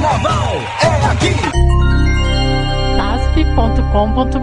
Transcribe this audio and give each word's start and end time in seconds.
Carnaval 0.00 0.56
é 0.82 1.04
aqui. 1.12 1.34
tasp.com.br 2.96 4.40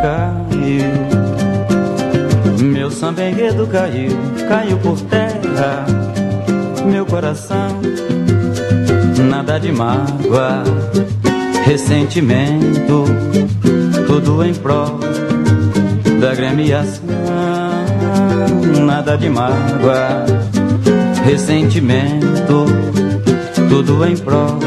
Caiu, 0.00 0.92
meu 2.62 2.88
samba 2.88 3.24
enredo 3.24 3.66
caiu, 3.66 4.12
caiu 4.48 4.78
por 4.78 5.00
terra, 5.00 5.84
meu 6.86 7.04
coração, 7.04 7.80
nada 9.28 9.58
de 9.58 9.72
mágoa, 9.72 10.62
ressentimento, 11.64 13.06
tudo 14.12 14.44
em 14.44 14.52
prol 14.52 15.00
da 16.20 16.34
gremiação, 16.34 17.02
nada 18.84 19.16
de 19.16 19.30
mágoa, 19.30 20.26
ressentimento, 21.24 22.66
tudo 23.70 24.04
em 24.04 24.14
prol 24.18 24.58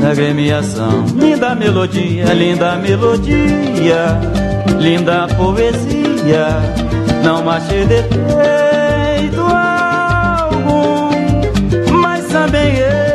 da 0.00 0.14
gremiação. 0.14 1.04
Linda 1.14 1.54
melodia, 1.54 2.32
linda 2.32 2.76
melodia, 2.76 4.18
linda 4.78 5.28
poesia, 5.36 6.46
não 7.22 7.50
achei 7.50 7.84
defeito 7.84 9.42
algum, 10.50 11.10
mas 12.00 12.24
também 12.28 12.76
ganha 12.76 13.11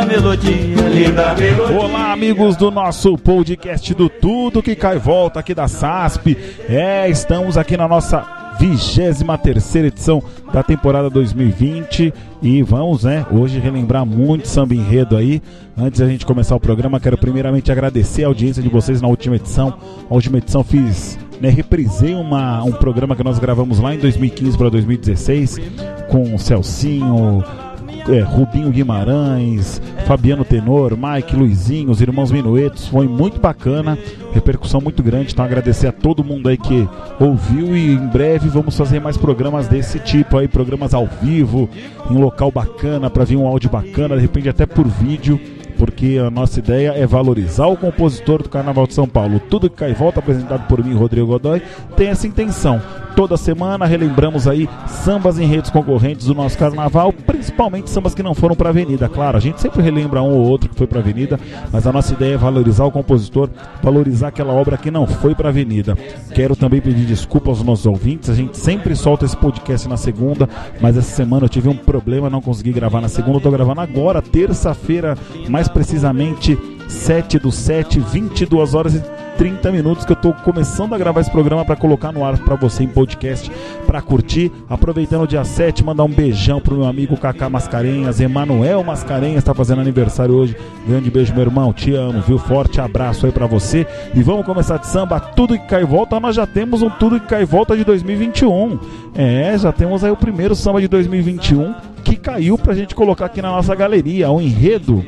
melodia, 0.00 0.88
linda 0.88 1.34
melodia. 1.34 1.78
Olá, 1.78 2.12
amigos 2.12 2.56
do 2.56 2.70
nosso 2.70 3.18
podcast 3.18 3.92
do 3.92 4.08
Tudo 4.08 4.62
que 4.62 4.74
Cai 4.74 4.98
Volta 4.98 5.38
aqui 5.38 5.54
da 5.54 5.68
SASP. 5.68 6.34
É, 6.66 7.10
estamos 7.10 7.58
aqui 7.58 7.76
na 7.76 7.86
nossa 7.86 8.56
23 8.58 9.22
terceira 9.42 9.88
edição 9.88 10.22
da 10.50 10.62
temporada 10.62 11.10
2020 11.10 12.12
e 12.40 12.62
vamos, 12.62 13.04
né, 13.04 13.26
hoje 13.30 13.58
relembrar 13.58 14.06
muito 14.06 14.48
samba 14.48 14.74
enredo 14.74 15.14
aí. 15.14 15.42
Antes 15.76 16.00
da 16.00 16.06
gente 16.06 16.24
começar 16.24 16.56
o 16.56 16.60
programa, 16.60 16.98
quero 16.98 17.18
primeiramente 17.18 17.70
agradecer 17.70 18.24
a 18.24 18.28
audiência 18.28 18.62
de 18.62 18.70
vocês 18.70 19.02
na 19.02 19.08
última 19.08 19.36
edição. 19.36 19.74
A 20.08 20.14
última 20.14 20.38
edição 20.38 20.64
fiz, 20.64 21.18
né, 21.38 21.50
reprisei 21.50 22.14
uma, 22.14 22.64
um 22.64 22.72
programa 22.72 23.14
que 23.14 23.22
nós 23.22 23.38
gravamos 23.38 23.78
lá 23.78 23.94
em 23.94 23.98
2015 23.98 24.56
para 24.56 24.70
2016 24.70 25.60
com 26.08 26.34
o 26.34 26.38
Celcinho, 26.38 27.44
é, 28.08 28.20
Rubinho 28.20 28.70
Guimarães, 28.70 29.80
Fabiano 30.06 30.44
Tenor, 30.44 30.96
Mike, 30.96 31.36
Luizinho, 31.36 31.90
os 31.90 32.00
irmãos 32.00 32.30
Minuetos, 32.30 32.88
foi 32.88 33.06
muito 33.06 33.40
bacana, 33.40 33.98
repercussão 34.32 34.80
muito 34.80 35.02
grande, 35.02 35.32
então 35.32 35.44
agradecer 35.44 35.86
a 35.86 35.92
todo 35.92 36.24
mundo 36.24 36.48
aí 36.48 36.56
que 36.56 36.88
ouviu 37.20 37.76
e 37.76 37.92
em 37.92 38.06
breve 38.08 38.48
vamos 38.48 38.76
fazer 38.76 39.00
mais 39.00 39.16
programas 39.16 39.68
desse 39.68 39.98
tipo 39.98 40.38
aí, 40.38 40.48
programas 40.48 40.94
ao 40.94 41.06
vivo, 41.06 41.68
em 42.10 42.16
local 42.16 42.50
bacana, 42.50 43.08
para 43.08 43.24
vir 43.24 43.36
um 43.36 43.46
áudio 43.46 43.70
bacana, 43.70 44.16
de 44.16 44.22
repente 44.22 44.48
até 44.48 44.66
por 44.66 44.86
vídeo 44.86 45.40
porque 45.82 46.16
a 46.24 46.30
nossa 46.30 46.60
ideia 46.60 46.92
é 46.92 47.04
valorizar 47.04 47.66
o 47.66 47.76
compositor 47.76 48.40
do 48.40 48.48
Carnaval 48.48 48.86
de 48.86 48.94
São 48.94 49.08
Paulo. 49.08 49.40
Tudo 49.40 49.68
que 49.68 49.74
cai 49.74 49.92
volta, 49.92 50.20
apresentado 50.20 50.68
por 50.68 50.84
mim, 50.84 50.94
Rodrigo 50.94 51.26
Godoy, 51.26 51.60
tem 51.96 52.06
essa 52.06 52.24
intenção. 52.24 52.80
Toda 53.14 53.36
semana 53.36 53.84
relembramos 53.84 54.48
aí 54.48 54.68
sambas 54.86 55.38
em 55.38 55.46
redes 55.46 55.70
concorrentes 55.70 56.26
do 56.26 56.34
nosso 56.34 56.56
carnaval, 56.56 57.12
principalmente 57.12 57.90
sambas 57.90 58.14
que 58.14 58.22
não 58.22 58.34
foram 58.34 58.56
para 58.56 58.68
a 58.68 58.70
avenida. 58.70 59.08
Claro, 59.08 59.36
a 59.36 59.40
gente 59.40 59.60
sempre 59.60 59.82
relembra 59.82 60.22
um 60.22 60.30
ou 60.30 60.40
outro 60.40 60.70
que 60.70 60.76
foi 60.76 60.86
para 60.86 60.98
a 60.98 61.02
avenida, 61.02 61.38
mas 61.70 61.86
a 61.86 61.92
nossa 61.92 62.14
ideia 62.14 62.34
é 62.34 62.38
valorizar 62.38 62.84
o 62.84 62.90
compositor, 62.90 63.50
valorizar 63.82 64.28
aquela 64.28 64.52
obra 64.52 64.78
que 64.78 64.90
não 64.90 65.06
foi 65.06 65.34
para 65.34 65.48
a 65.48 65.50
avenida. 65.50 65.96
Quero 66.34 66.56
também 66.56 66.80
pedir 66.80 67.04
desculpa 67.04 67.50
aos 67.50 67.62
nossos 67.62 67.86
ouvintes, 67.86 68.30
a 68.30 68.34
gente 68.34 68.56
sempre 68.56 68.96
solta 68.96 69.26
esse 69.26 69.36
podcast 69.36 69.86
na 69.88 69.96
segunda, 69.96 70.48
mas 70.80 70.96
essa 70.96 71.14
semana 71.14 71.44
eu 71.44 71.50
tive 71.50 71.68
um 71.68 71.76
problema, 71.76 72.30
não 72.30 72.40
consegui 72.40 72.72
gravar 72.72 73.00
na 73.00 73.08
segunda, 73.08 73.40
tô 73.40 73.50
gravando 73.50 73.80
agora, 73.82 74.22
terça-feira, 74.22 75.16
mais 75.48 75.68
precisamente 75.68 76.58
7 76.88 77.38
do 77.38 77.52
7, 77.52 78.00
22 78.00 78.74
horas 78.74 78.94
e 78.94 79.21
30 79.36 79.72
minutos 79.72 80.04
que 80.04 80.12
eu 80.12 80.16
tô 80.16 80.32
começando 80.32 80.94
a 80.94 80.98
gravar 80.98 81.20
esse 81.20 81.30
programa 81.30 81.64
para 81.64 81.76
colocar 81.76 82.12
no 82.12 82.24
ar 82.24 82.38
para 82.38 82.54
você 82.54 82.84
em 82.84 82.88
podcast, 82.88 83.50
para 83.86 84.00
curtir. 84.00 84.50
Aproveitando 84.68 85.22
o 85.22 85.26
dia 85.26 85.44
7, 85.44 85.84
mandar 85.84 86.04
um 86.04 86.08
beijão 86.08 86.60
pro 86.60 86.76
meu 86.76 86.86
amigo 86.86 87.16
Kaká 87.16 87.48
Mascarenhas, 87.48 88.20
Emanuel 88.20 88.82
Mascarenhas, 88.84 89.44
tá 89.44 89.54
fazendo 89.54 89.80
aniversário 89.80 90.34
hoje. 90.34 90.56
Grande 90.86 91.10
beijo, 91.10 91.32
meu 91.32 91.42
irmão, 91.42 91.72
te 91.72 91.94
amo, 91.94 92.20
viu? 92.20 92.38
Forte 92.38 92.80
abraço 92.80 93.26
aí 93.26 93.32
para 93.32 93.46
você. 93.46 93.86
E 94.14 94.22
vamos 94.22 94.44
começar 94.44 94.76
de 94.76 94.86
samba, 94.86 95.18
tudo 95.20 95.58
que 95.58 95.66
cai 95.66 95.82
e 95.82 95.86
volta. 95.86 96.18
Nós 96.20 96.36
já 96.36 96.46
temos 96.46 96.82
um 96.82 96.90
tudo 96.90 97.20
que 97.20 97.26
cai 97.26 97.42
e 97.42 97.46
volta 97.46 97.76
de 97.76 97.84
2021. 97.84 98.78
É, 99.14 99.56
já 99.58 99.72
temos 99.72 100.04
aí 100.04 100.10
o 100.10 100.16
primeiro 100.16 100.54
samba 100.54 100.80
de 100.80 100.88
2021 100.88 101.74
que 102.02 102.16
caiu 102.16 102.58
pra 102.58 102.74
gente 102.74 102.94
colocar 102.94 103.26
aqui 103.26 103.40
na 103.40 103.50
nossa 103.50 103.74
galeria, 103.74 104.30
o 104.30 104.40
enredo 104.40 105.04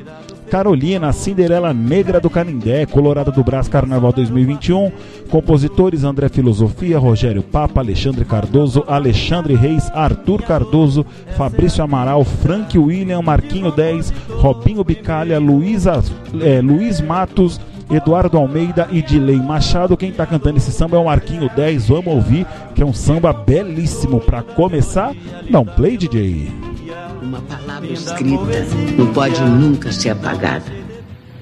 Carolina, 0.54 1.12
Cinderela 1.12 1.74
Negra 1.74 2.20
do 2.20 2.30
Canindé, 2.30 2.86
Colorado 2.86 3.32
do 3.32 3.42
Brás 3.42 3.66
Carnaval 3.66 4.12
2021. 4.12 4.92
Compositores 5.28 6.04
André 6.04 6.28
Filosofia, 6.28 6.96
Rogério 6.96 7.42
Papa, 7.42 7.80
Alexandre 7.80 8.24
Cardoso, 8.24 8.84
Alexandre 8.86 9.56
Reis, 9.56 9.90
Arthur 9.92 10.42
Cardoso, 10.42 11.04
Fabrício 11.36 11.82
Amaral, 11.82 12.22
Frank 12.22 12.78
William, 12.78 13.20
Marquinho 13.20 13.72
10, 13.72 14.12
Robinho 14.36 14.84
Bicalha, 14.84 15.40
Luísa, 15.40 16.00
é, 16.40 16.60
Luiz 16.60 17.00
Matos. 17.00 17.60
Eduardo 17.90 18.38
Almeida 18.38 18.88
e 18.90 19.02
Dilei 19.02 19.36
Machado. 19.36 19.94
Quem 19.94 20.10
tá 20.10 20.24
cantando 20.24 20.56
esse 20.56 20.72
samba 20.72 20.96
é 20.96 21.00
o 21.00 21.04
Marquinho 21.04 21.50
10. 21.54 21.88
Vamos 21.88 22.14
ouvir, 22.14 22.46
que 22.74 22.82
é 22.82 22.86
um 22.86 22.94
samba 22.94 23.30
belíssimo. 23.30 24.20
Para 24.20 24.42
começar, 24.42 25.14
um 25.52 25.64
play, 25.66 25.98
DJ. 25.98 26.73
Uma 27.22 27.40
palavra 27.42 27.92
escrita 27.92 28.66
não 28.96 29.12
pode 29.12 29.40
nunca 29.40 29.90
ser 29.92 30.10
apagada. 30.10 30.72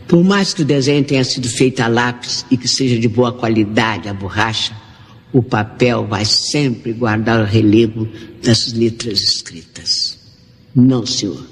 Por 0.06 0.22
mais 0.22 0.52
que 0.52 0.62
o 0.62 0.64
desenho 0.64 1.04
tenha 1.04 1.24
sido 1.24 1.48
feito 1.48 1.80
a 1.80 1.88
lápis 1.88 2.44
e 2.50 2.56
que 2.56 2.68
seja 2.68 2.98
de 2.98 3.08
boa 3.08 3.32
qualidade 3.32 4.08
a 4.08 4.14
borracha, 4.14 4.74
o 5.32 5.42
papel 5.42 6.06
vai 6.06 6.24
sempre 6.24 6.92
guardar 6.92 7.40
o 7.40 7.44
relevo 7.44 8.06
das 8.42 8.72
letras 8.72 9.20
escritas. 9.20 10.18
Não, 10.74 11.06
senhor. 11.06 11.46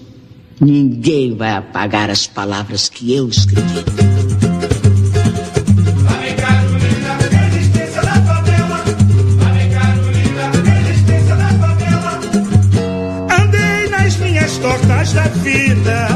Ninguém 0.61 1.35
vai 1.35 1.53
apagar 1.53 2.11
as 2.11 2.27
palavras 2.27 2.89
que 2.89 3.15
eu 3.15 3.29
escrevi. 3.29 4.30
Da 15.13 15.23
vida, 15.43 16.09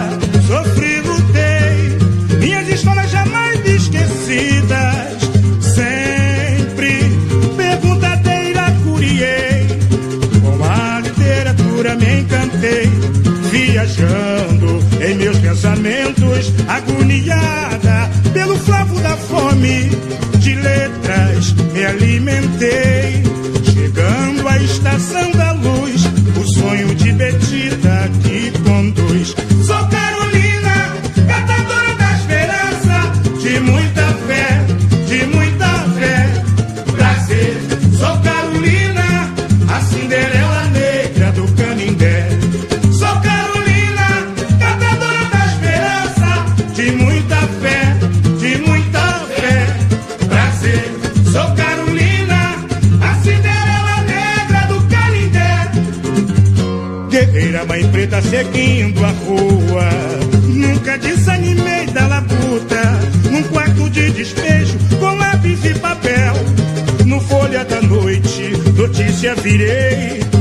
sofri, 0.46 1.00
lutei, 1.00 2.38
minhas 2.38 2.68
histórias 2.68 3.10
jamais 3.10 3.66
esquecidas. 3.66 5.18
Sempre 5.60 7.00
perguntadeira 7.56 8.62
curiei, 8.84 9.66
com 10.40 10.64
a 10.64 11.00
literatura 11.00 11.96
me 11.96 12.20
encantei, 12.20 12.88
viajando 13.50 14.84
em 15.00 15.14
meus 15.16 15.38
pensamentos, 15.38 16.52
agoniada 16.68 18.10
pelo 18.32 18.56
flavo 18.58 19.00
da 19.00 19.16
fome, 19.16 19.90
de 20.38 20.54
letras 20.54 21.52
me 21.72 21.84
alimentei. 21.84 22.93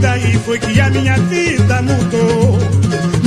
daí 0.01 0.37
foi 0.45 0.59
que 0.59 0.79
a 0.81 0.89
minha 0.89 1.17
vida 1.17 1.81
mudou. 1.81 2.59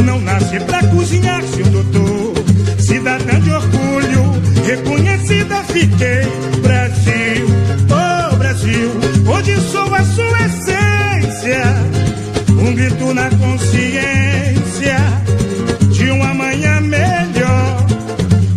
Não 0.04 0.20
nasci 0.20 0.60
pra 0.60 0.82
cozinhar, 0.88 1.42
seu 1.44 1.64
doutor, 1.66 2.34
cidadã 2.78 3.40
de 3.40 3.50
orgulho, 3.50 4.42
reconhecida 4.66 5.62
fiquei. 5.64 6.26
Brasil, 6.62 7.46
oh 7.90 8.36
Brasil, 8.36 8.90
hoje 9.26 9.56
sou 9.72 9.94
a 9.94 10.04
sua 10.04 10.46
essência, 10.46 11.62
um 12.50 12.74
grito 12.74 13.14
na 13.14 13.30
consciência 13.30 14.96
de 15.90 16.10
um 16.10 16.22
amanhã 16.22 16.80
melhor. 16.82 17.86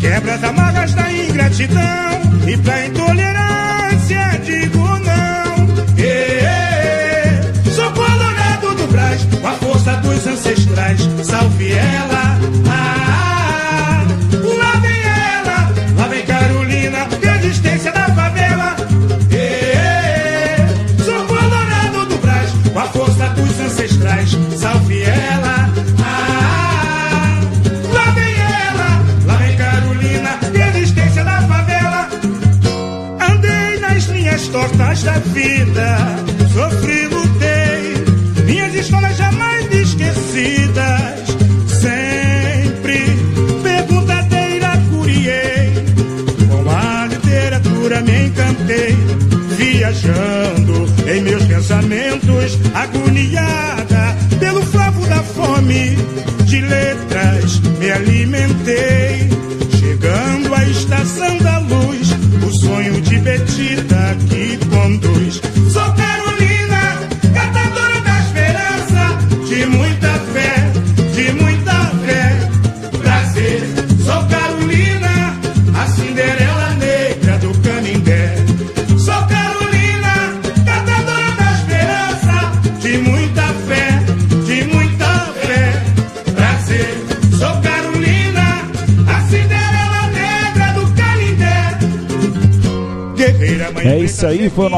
Quebra 0.01 0.33
as 0.33 0.43
amarras 0.43 0.93
da 0.93 1.11
ingratidão 1.13 2.21
e 2.45 2.57
da 2.57 2.85
intolerância 2.87 3.48
salve 11.23 11.71
ela. 11.71 12.39
Ah, 12.67 12.98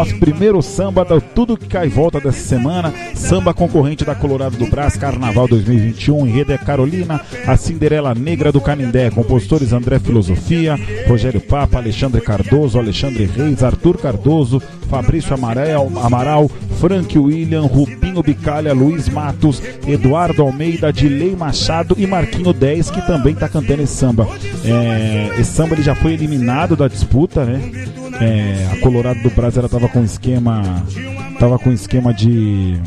nosso 0.01 0.18
primeiro 0.18 0.59
samba 0.63 1.06
do 1.06 1.21
Tudo 1.21 1.56
que 1.56 1.68
Cai 1.68 1.88
Volta 1.88 2.19
dessa 2.19 2.39
semana. 2.39 2.92
Samba 3.13 3.53
concorrente 3.53 4.03
da 4.03 4.15
Colorado 4.15 4.57
do 4.57 4.65
Brás, 4.65 4.98
Carnaval 4.98 5.48
2021. 5.48 6.25
Enredo 6.25 6.53
é 6.53 6.57
Carolina, 6.57 7.21
a 7.45 7.56
Cinderela 7.56 8.15
Negra 8.15 8.51
do 8.51 8.59
Canindé. 8.59 9.12
Compositores 9.12 9.71
André 9.71 10.00
Filosofia, 10.00 10.75
Rogério 11.07 11.39
Papa, 11.39 11.77
Alexandre 11.77 12.19
Cardoso, 12.19 12.80
Alexandre 12.80 13.25
Reis, 13.25 13.62
Arthur 13.62 14.00
Cardoso, 14.00 14.59
Fabrício 14.89 15.36
Amaral, 15.36 15.92
Amaral 16.03 16.50
Frank 16.81 17.18
William, 17.18 17.62
Rubinho 17.62 18.24
Bicalha, 18.24 18.74
Luiz 18.74 19.07
Matos, 19.07 19.62
Eduardo 19.88 20.42
Almeida, 20.42 20.92
Dilei 20.92 21.36
Machado 21.36 21.95
e 21.95 22.07
Marquinho 22.07 22.51
10, 22.51 22.89
que 22.89 23.06
também 23.06 23.33
está 23.33 23.48
cantando 23.48 23.83
esse 23.83 23.94
samba. 23.94 24.28
É, 24.66 25.39
esse 25.39 25.51
samba 25.51 25.75
ele 25.75 25.83
já 25.83 25.94
foi 25.94 26.13
eliminado 26.13 26.75
da 26.75 26.88
disputa, 26.88 27.45
né? 27.45 27.62
É, 28.19 28.68
a 28.74 28.81
Colorado 28.81 29.22
do 29.22 29.30
Brasil 29.30 29.60
ela 29.60 29.69
tava 29.69 29.88
com 29.89 30.04
esquema. 30.04 30.83
Tava 31.39 31.60
com 31.60 31.72
esquema 31.72 32.12
de. 32.12 32.81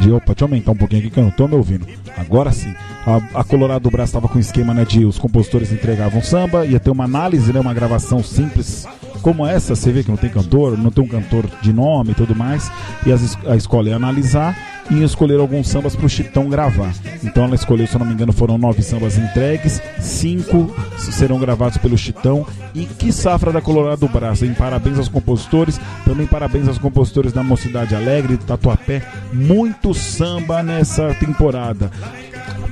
De. 0.00 0.12
Opa, 0.12 0.26
deixa 0.26 0.44
eu 0.44 0.46
aumentar 0.46 0.72
um 0.72 0.76
pouquinho 0.76 1.00
aqui 1.02 1.10
que 1.10 1.18
eu 1.18 1.24
não 1.24 1.30
tô 1.30 1.48
me 1.48 1.54
ouvindo. 1.54 1.86
Agora 2.16 2.52
sim. 2.52 2.74
A, 3.06 3.40
a 3.40 3.44
Colorado 3.44 3.82
do 3.82 3.90
Brasil 3.90 4.14
tava 4.14 4.28
com 4.28 4.38
esquema 4.38 4.74
né, 4.74 4.84
de 4.84 5.04
os 5.04 5.18
compositores 5.18 5.72
entregavam 5.72 6.22
samba, 6.22 6.66
ia 6.66 6.78
ter 6.78 6.90
uma 6.90 7.04
análise, 7.04 7.52
né, 7.52 7.60
uma 7.60 7.72
gravação 7.72 8.22
simples 8.22 8.86
como 9.22 9.46
essa, 9.46 9.74
você 9.74 9.90
vê 9.90 10.02
que 10.02 10.10
não 10.10 10.16
tem 10.16 10.30
cantor, 10.30 10.78
não 10.78 10.90
tem 10.90 11.04
um 11.04 11.08
cantor 11.08 11.44
de 11.60 11.72
nome 11.72 12.12
e 12.12 12.14
tudo 12.14 12.34
mais, 12.34 12.70
e 13.04 13.12
as, 13.12 13.36
a 13.46 13.56
escola 13.56 13.88
ia 13.88 13.96
analisar 13.96 14.56
e 14.90 14.96
ia 14.96 15.04
escolher 15.04 15.38
alguns 15.38 15.68
sambas 15.68 15.94
pro 15.94 16.08
Chitão 16.08 16.48
gravar. 16.48 16.92
Então 17.22 17.44
ela 17.44 17.54
escolheu, 17.54 17.86
se 17.86 17.94
eu 17.94 17.98
não 17.98 18.06
me 18.06 18.14
engano, 18.14 18.32
foram 18.32 18.58
nove 18.58 18.82
sambas 18.82 19.18
entregues, 19.18 19.80
cinco 20.00 20.74
serão 20.98 21.38
gravados 21.38 21.78
pelo 21.78 21.96
Chitão. 21.96 22.46
E 22.74 22.84
que 22.84 23.12
safra 23.12 23.52
da 23.52 23.60
Colorado 23.60 24.00
do 24.00 24.08
Braço, 24.08 24.44
hein? 24.44 24.54
Parabéns 24.56 24.98
aos 24.98 25.08
compositores, 25.08 25.80
também 26.04 26.26
parabéns 26.26 26.68
aos 26.68 26.78
compositores 26.78 27.32
da 27.32 27.42
Mocidade 27.42 27.94
Alegre, 27.94 28.36
do 28.36 28.44
Tatuapé. 28.44 29.02
Muito 29.32 29.94
samba 29.94 30.62
nessa 30.62 31.14
temporada. 31.14 31.90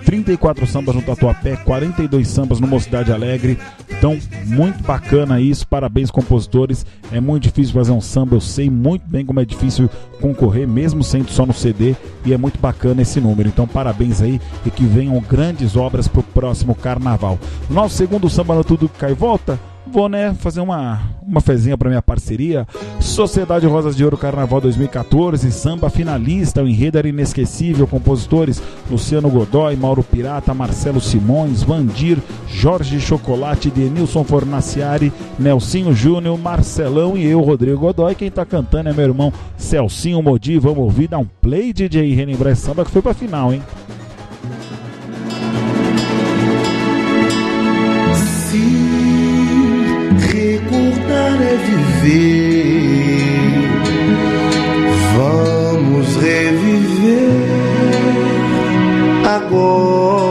34 0.06 0.64
sambas 0.68 0.94
no 0.94 1.02
Tatuapé, 1.02 1.56
42 1.56 2.28
sambas 2.28 2.60
no 2.60 2.66
Mocidade 2.68 3.12
Alegre. 3.12 3.58
Então, 3.90 4.16
muito 4.44 4.80
bacana 4.84 5.40
isso. 5.40 5.66
Parabéns, 5.66 6.12
compositores. 6.12 6.86
É 7.10 7.20
muito 7.20 7.42
difícil 7.42 7.74
fazer 7.74 7.90
um 7.90 8.00
samba. 8.00 8.36
Eu 8.36 8.40
sei 8.40 8.70
muito 8.70 9.04
bem 9.04 9.26
como 9.26 9.40
é 9.40 9.44
difícil 9.44 9.90
concorrer, 10.20 10.66
mesmo 10.66 11.02
sendo 11.02 11.28
só 11.32 11.44
no 11.44 11.52
CD. 11.52 11.96
E 12.24 12.32
é 12.32 12.38
muito 12.38 12.60
bacana 12.60 13.02
esse 13.02 13.20
número. 13.20 13.48
Então, 13.48 13.66
parabéns 13.66 14.22
aí 14.22 14.40
e 14.64 14.70
que 14.70 14.84
venham 14.84 15.20
grandes 15.20 15.74
obras 15.76 16.06
pro 16.06 16.22
próximo 16.22 16.72
carnaval. 16.72 17.36
Nosso 17.68 17.96
segundo 17.96 18.30
samba 18.30 18.54
no 18.54 18.62
Tudo 18.62 18.88
Cai 18.88 19.12
Volta. 19.12 19.58
Vou, 19.88 20.08
né, 20.08 20.34
fazer 20.40 20.60
uma, 20.60 21.00
uma 21.22 21.40
fezinha 21.40 21.78
pra 21.78 21.88
minha 21.88 22.02
parceria. 22.02 22.66
Sociedade 23.00 23.66
Rosas 23.66 23.96
de 23.96 24.04
Ouro 24.04 24.18
Carnaval 24.18 24.60
2014, 24.60 25.50
samba 25.52 25.88
finalista, 25.88 26.62
o 26.62 26.68
enredo 26.68 26.98
era 26.98 27.08
inesquecível. 27.08 27.86
Compositores 27.86 28.60
Luciano 28.90 29.30
Godoy, 29.30 29.76
Mauro 29.76 30.02
Pirata, 30.02 30.52
Marcelo 30.52 31.00
Simões, 31.00 31.62
Vandir, 31.62 32.18
Jorge 32.48 33.00
Chocolate, 33.00 33.70
Denilson 33.70 34.24
Fornaciari, 34.24 35.12
Nelsinho 35.38 35.94
Júnior, 35.94 36.36
Marcelão 36.36 37.16
e 37.16 37.24
eu, 37.24 37.40
Rodrigo 37.40 37.78
Godoy. 37.78 38.14
Quem 38.16 38.30
tá 38.30 38.44
cantando 38.44 38.88
é 38.88 38.92
meu 38.92 39.04
irmão 39.04 39.32
Celcinho 39.56 40.20
Modi. 40.20 40.58
Vamos 40.58 40.78
ouvir, 40.78 41.08
dar 41.08 41.18
um 41.18 41.26
play, 41.40 41.72
DJ 41.72 42.12
relembrar 42.12 42.52
esse 42.52 42.62
samba 42.62 42.84
que 42.84 42.90
foi 42.90 43.02
pra 43.02 43.14
final, 43.14 43.54
hein? 43.54 43.62
Recordar 50.56 51.42
é 51.42 51.56
viver, 51.56 52.46
vamos 55.14 56.16
reviver 56.16 57.30
agora. 59.24 60.25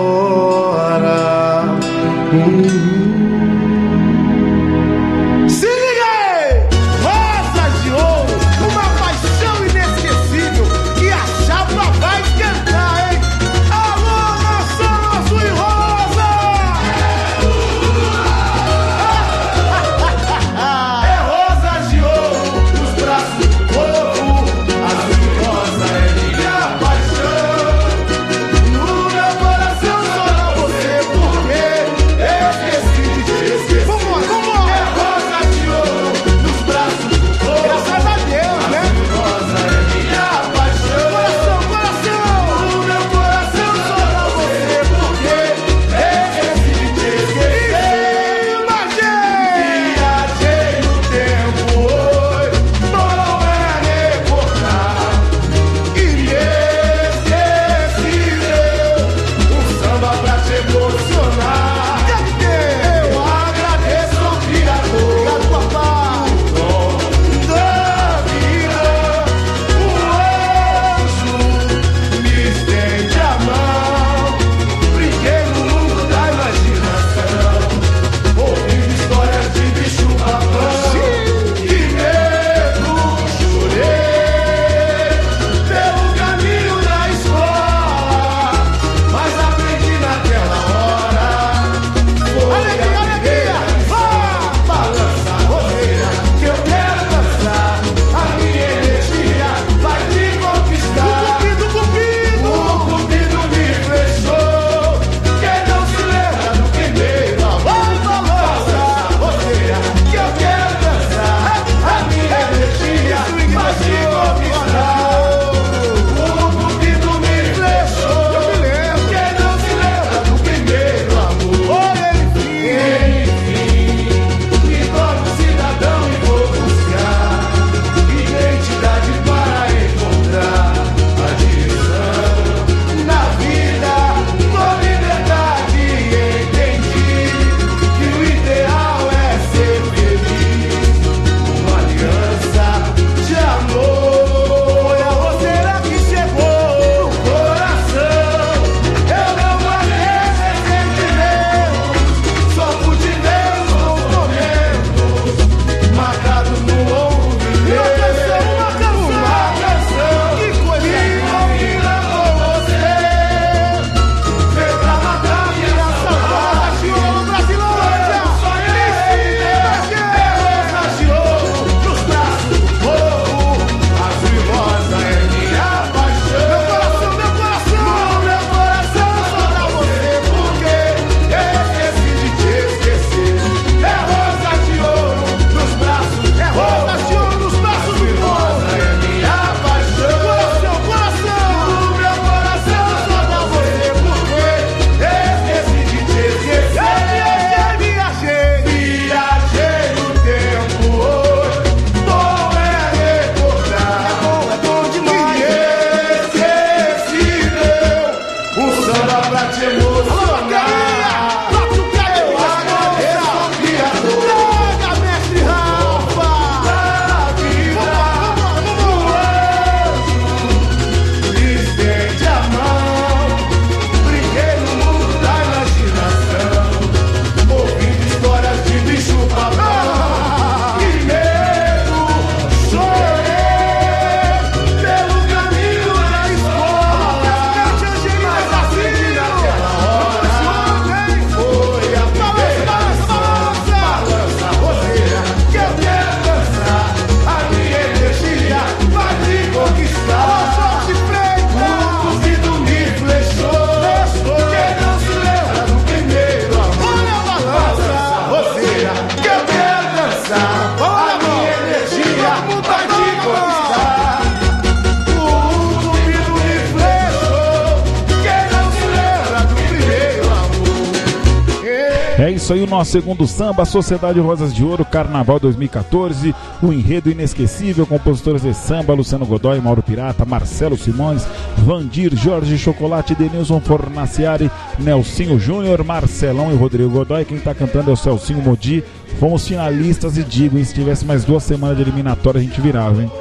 Isso 272.46 272.54
aí, 272.54 272.62
o 272.62 272.68
nosso 272.68 272.92
segundo 272.92 273.25
samba, 273.25 273.66
Sociedade 273.66 274.20
Rosas 274.20 274.54
de 274.54 274.64
Ouro, 274.64 274.86
Carnaval 274.86 275.40
2014, 275.40 276.36
o 276.62 276.72
enredo 276.72 277.10
inesquecível, 277.10 277.88
compositores 277.88 278.44
de 278.44 278.54
samba, 278.54 278.94
Luciano 278.94 279.25
Godoy, 279.25 279.60
Mauro 279.60 279.82
Pirata, 279.82 280.25
Marcelo 280.25 280.78
Simões, 280.78 281.25
Vandir, 281.58 282.16
Jorge 282.16 282.56
Chocolate, 282.56 283.16
Denilson 283.16 283.60
Fornaciari, 283.60 284.52
Nelsinho 284.78 285.40
Júnior, 285.40 285.84
Marcelão 285.84 286.52
e 286.52 286.56
Rodrigo 286.56 286.92
Godoy. 286.92 287.25
Quem 287.25 287.38
está 287.38 287.56
cantando 287.56 287.90
é 287.90 287.94
o 287.94 287.98
Celcinho 287.98 288.44
Modi. 288.44 288.84
Fomos 289.20 289.48
finalistas 289.48 290.16
e 290.16 290.24
digo, 290.24 290.60
hein, 290.60 290.66
se 290.66 290.75
tivesse 290.75 291.04
mais 291.04 291.25
duas 291.25 291.42
semanas 291.42 291.78
de 291.78 291.82
eliminatória, 291.82 292.40
a 292.40 292.44
gente 292.44 292.62
virava, 292.62 293.02
hein? 293.02 293.12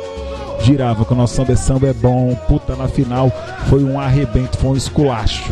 Girava, 0.61 1.03
que 1.03 1.13
o 1.15 1.17
nosso 1.17 1.35
samba 1.35 1.53
é 1.53 1.57
samba 1.57 1.87
é 1.87 1.95
bom, 1.95 2.35
puta, 2.47 2.77
na 2.77 2.89
final 2.89 3.33
foi 3.71 3.83
um 3.83 3.99
arrebento, 3.99 4.59
foi 4.59 4.73
um 4.73 4.77
esculacho. 4.77 5.51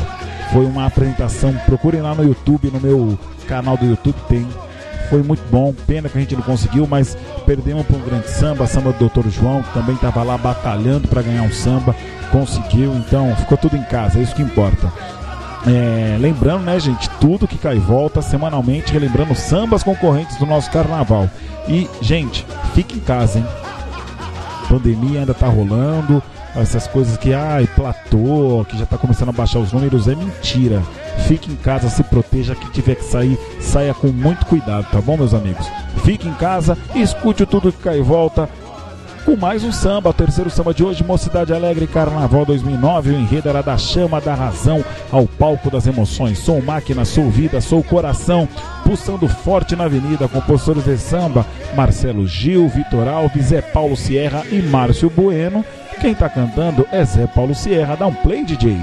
Foi 0.52 0.66
uma 0.66 0.86
apresentação, 0.86 1.54
procurem 1.64 2.02
lá 2.02 2.14
no 2.14 2.22
YouTube, 2.22 2.70
no 2.70 2.80
meu 2.80 3.18
canal 3.48 3.76
do 3.76 3.86
YouTube 3.86 4.16
tem. 4.28 4.46
Foi 5.08 5.22
muito 5.22 5.42
bom, 5.50 5.74
pena 5.86 6.08
que 6.08 6.16
a 6.16 6.20
gente 6.20 6.34
não 6.34 6.42
conseguiu, 6.42 6.86
mas 6.86 7.16
perdemos 7.44 7.84
para 7.86 7.96
um 7.96 8.00
grande 8.00 8.30
samba, 8.30 8.66
samba 8.66 8.92
do 8.92 9.08
Dr. 9.08 9.28
João, 9.28 9.62
que 9.62 9.72
também 9.72 9.94
estava 9.94 10.22
lá 10.22 10.38
batalhando 10.38 11.08
para 11.08 11.22
ganhar 11.22 11.42
um 11.42 11.52
samba, 11.52 11.94
conseguiu, 12.30 12.94
então 12.94 13.34
ficou 13.36 13.58
tudo 13.58 13.76
em 13.76 13.82
casa, 13.84 14.18
é 14.18 14.22
isso 14.22 14.34
que 14.34 14.42
importa. 14.42 14.90
É, 15.66 16.16
lembrando, 16.18 16.64
né, 16.64 16.78
gente, 16.80 17.08
tudo 17.20 17.46
que 17.46 17.58
cai 17.58 17.76
e 17.76 17.80
volta 17.80 18.20
semanalmente, 18.20 18.92
relembrando 18.92 19.34
sambas 19.34 19.82
concorrentes 19.82 20.36
do 20.36 20.46
nosso 20.46 20.70
carnaval. 20.70 21.28
E, 21.68 21.88
gente, 22.00 22.46
fique 22.74 22.96
em 22.96 23.00
casa, 23.00 23.38
hein? 23.38 23.46
Pandemia 24.68 25.20
ainda 25.20 25.34
tá 25.34 25.46
rolando, 25.46 26.22
essas 26.56 26.86
coisas 26.86 27.16
que, 27.16 27.32
ai, 27.32 27.66
platô, 27.74 28.64
que 28.68 28.78
já 28.78 28.86
tá 28.86 28.98
começando 28.98 29.30
a 29.30 29.32
baixar 29.32 29.58
os 29.58 29.72
números, 29.72 30.08
é 30.08 30.14
mentira. 30.14 30.82
Fique 31.26 31.50
em 31.50 31.56
casa, 31.56 31.88
se 31.88 32.02
proteja, 32.02 32.54
que 32.54 32.70
tiver 32.70 32.96
que 32.96 33.04
sair, 33.04 33.38
saia 33.60 33.94
com 33.94 34.08
muito 34.08 34.46
cuidado, 34.46 34.86
tá 34.90 35.00
bom, 35.00 35.16
meus 35.16 35.34
amigos? 35.34 35.66
Fique 36.04 36.28
em 36.28 36.34
casa, 36.34 36.76
escute 36.94 37.46
tudo 37.46 37.72
que 37.72 37.82
cai 37.82 37.98
e 37.98 38.02
volta 38.02 38.48
com 39.24 39.36
mais 39.36 39.62
um 39.62 39.70
samba, 39.70 40.10
o 40.10 40.12
terceiro 40.12 40.50
samba 40.50 40.74
de 40.74 40.82
hoje, 40.82 41.04
Mocidade 41.04 41.52
Alegre 41.52 41.86
Carnaval 41.86 42.44
2009. 42.44 43.10
O 43.10 43.18
enredo 43.20 43.48
era 43.48 43.62
da 43.62 43.78
chama 43.78 44.20
da 44.20 44.34
razão 44.34 44.84
ao 45.12 45.26
palco 45.26 45.70
das 45.70 45.86
emoções. 45.86 46.38
Sou 46.38 46.60
máquina, 46.60 47.04
sou 47.04 47.30
vida, 47.30 47.60
sou 47.60 47.84
coração, 47.84 48.48
pulsando 48.84 49.28
forte 49.28 49.76
na 49.76 49.84
avenida. 49.84 50.26
Compositores 50.26 50.84
de 50.84 50.98
samba: 50.98 51.46
Marcelo 51.76 52.26
Gil, 52.26 52.68
Vitor 52.68 53.06
Alves, 53.06 53.46
Zé 53.46 53.62
Paulo 53.62 53.96
Sierra 53.96 54.42
e 54.50 54.60
Márcio 54.60 55.08
Bueno. 55.08 55.64
Quem 56.02 56.16
tá 56.16 56.28
cantando 56.28 56.84
é 56.90 57.04
Zé 57.04 57.28
Paulo 57.28 57.54
Sierra. 57.54 57.96
Dá 57.96 58.08
um 58.08 58.12
play, 58.12 58.44
DJ. 58.44 58.80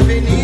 Avenida. 0.00 0.43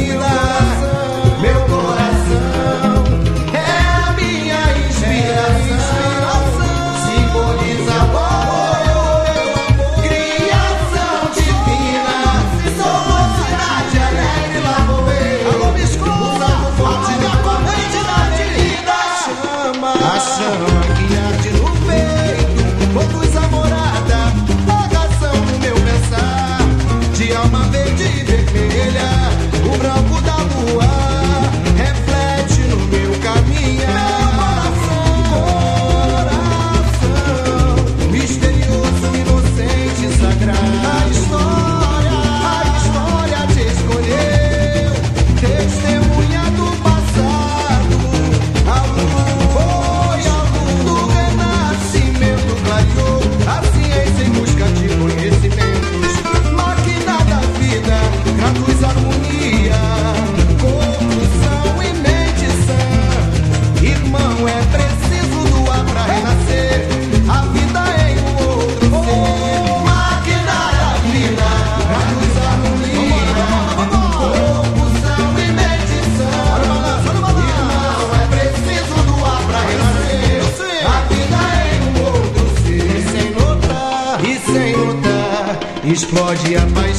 Explode 86.11 86.57
a 86.57 86.67
paixão 86.75 86.90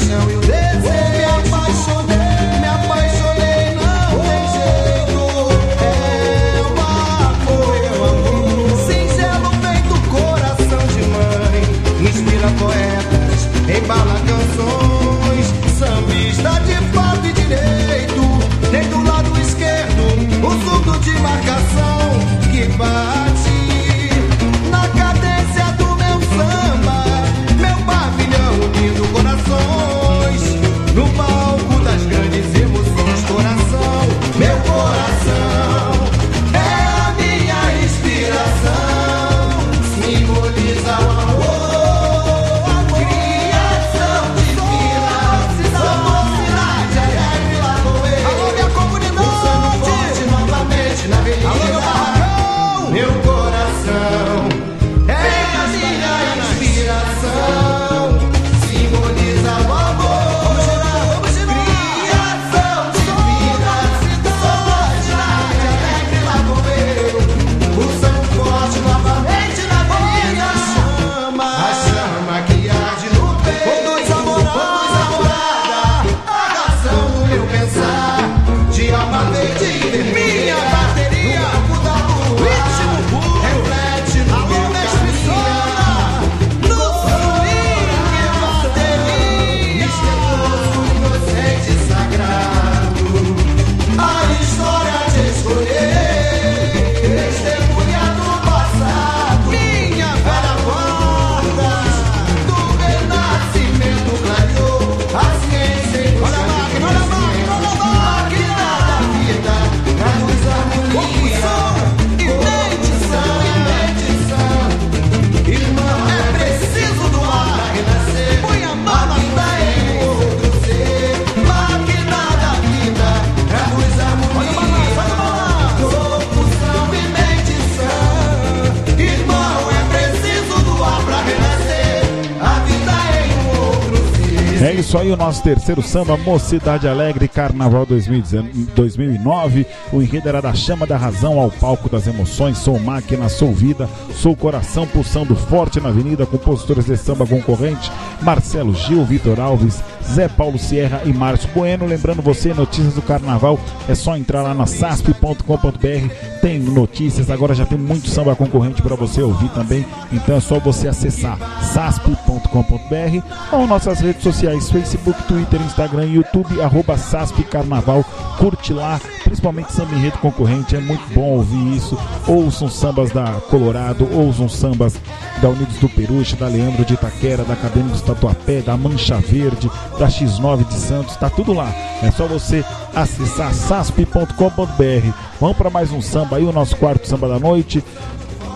nosso 135.22 135.44
terceiro 135.44 135.84
samba, 135.84 136.18
Mocidade 136.18 136.88
Alegre, 136.88 137.28
Carnaval 137.28 137.86
2009. 137.86 139.68
O 139.94 140.02
enredo 140.02 140.28
era 140.28 140.42
da 140.42 140.52
chama 140.52 140.88
da 140.88 140.98
razão 140.98 141.40
ao 141.40 141.52
palco 141.52 141.88
das 141.88 142.08
emoções. 142.08 142.58
Sou 142.58 142.80
máquina, 142.80 143.30
sou 143.30 143.54
vida, 143.54 143.88
sou 144.16 144.36
coração 144.36 144.88
pulsando 144.88 145.36
forte 145.36 145.80
na 145.80 145.90
avenida. 145.90 146.26
Compositores 146.26 146.88
de 146.88 146.98
samba 146.98 147.28
concorrente: 147.28 147.92
Marcelo 148.24 148.74
Gil, 148.74 149.06
Vitor 149.06 149.40
Alves, 149.40 149.84
Zé 150.04 150.28
Paulo 150.28 150.58
Sierra 150.58 151.04
e 151.06 151.14
Márcio 151.14 151.52
Bueno. 151.54 151.86
Lembrando 151.86 152.24
você, 152.24 152.52
notícias 152.52 152.96
do 152.96 153.02
carnaval, 153.04 153.60
é 153.88 153.94
só 153.94 154.18
entrar 154.18 154.42
lá 154.42 154.56
na 154.56 154.66
sasp.com.br. 154.66 156.31
Tem 156.42 156.58
notícias, 156.60 157.30
agora 157.30 157.54
já 157.54 157.66
tem 157.68 157.78
muito 157.78 158.10
samba 158.10 158.36
concorrente 158.36 158.82
para 158.82 158.96
você 158.96 159.22
ouvir 159.22 159.50
também. 159.50 159.86
Então 160.12 160.36
é 160.36 160.40
só 160.40 160.60
você 160.60 160.88
acessar 160.88 161.38
sasp.com.br 161.62 163.26
ou 163.52 163.68
nossas 163.68 164.00
redes 164.00 164.24
sociais: 164.24 164.72
Facebook, 164.72 165.22
Twitter, 165.24 165.62
Instagram, 165.62 166.06
YouTube, 166.06 166.60
arroba 166.60 166.98
SASP 166.98 167.44
Carnaval. 167.44 168.04
Curte 168.40 168.74
lá, 168.74 169.00
principalmente 169.24 169.72
samba 169.72 169.94
enredo 169.94 170.18
concorrente. 170.18 170.76
É 170.76 170.80
muito 170.80 171.04
bom 171.14 171.38
ouvir 171.38 171.78
isso. 171.78 171.96
Ouçam 172.28 172.70
sambas 172.70 173.12
da 173.12 173.34
Colorado, 173.50 174.08
ouçam 174.12 174.50
sambas 174.50 174.96
da 175.42 175.50
Unidos 175.50 175.78
do 175.78 175.90
Peruche, 175.90 176.36
da 176.36 176.48
Leandro 176.48 176.84
de 176.84 176.96
Itaquera, 176.96 177.44
da 177.44 177.54
Acadêmia 177.54 177.94
do 177.94 178.02
Tatuapé, 178.02 178.62
da 178.62 178.76
Mancha 178.76 179.18
Verde, 179.18 179.70
da 180.00 180.08
X9 180.08 180.68
de 180.68 180.74
Santos, 180.74 181.16
tá 181.18 181.30
tudo 181.30 181.54
lá. 181.54 181.72
É 182.02 182.10
só 182.12 182.26
você 182.26 182.64
acessar 182.96 183.54
sasp.com.br. 183.54 185.14
Vamos 185.40 185.58
para 185.58 185.70
mais 185.70 185.92
um 185.92 186.02
samba 186.02 186.38
aí, 186.38 186.44
o 186.44 186.52
nosso 186.52 186.76
quarto 186.78 187.08
samba 187.08 187.28
da 187.28 187.40
noite. 187.40 187.84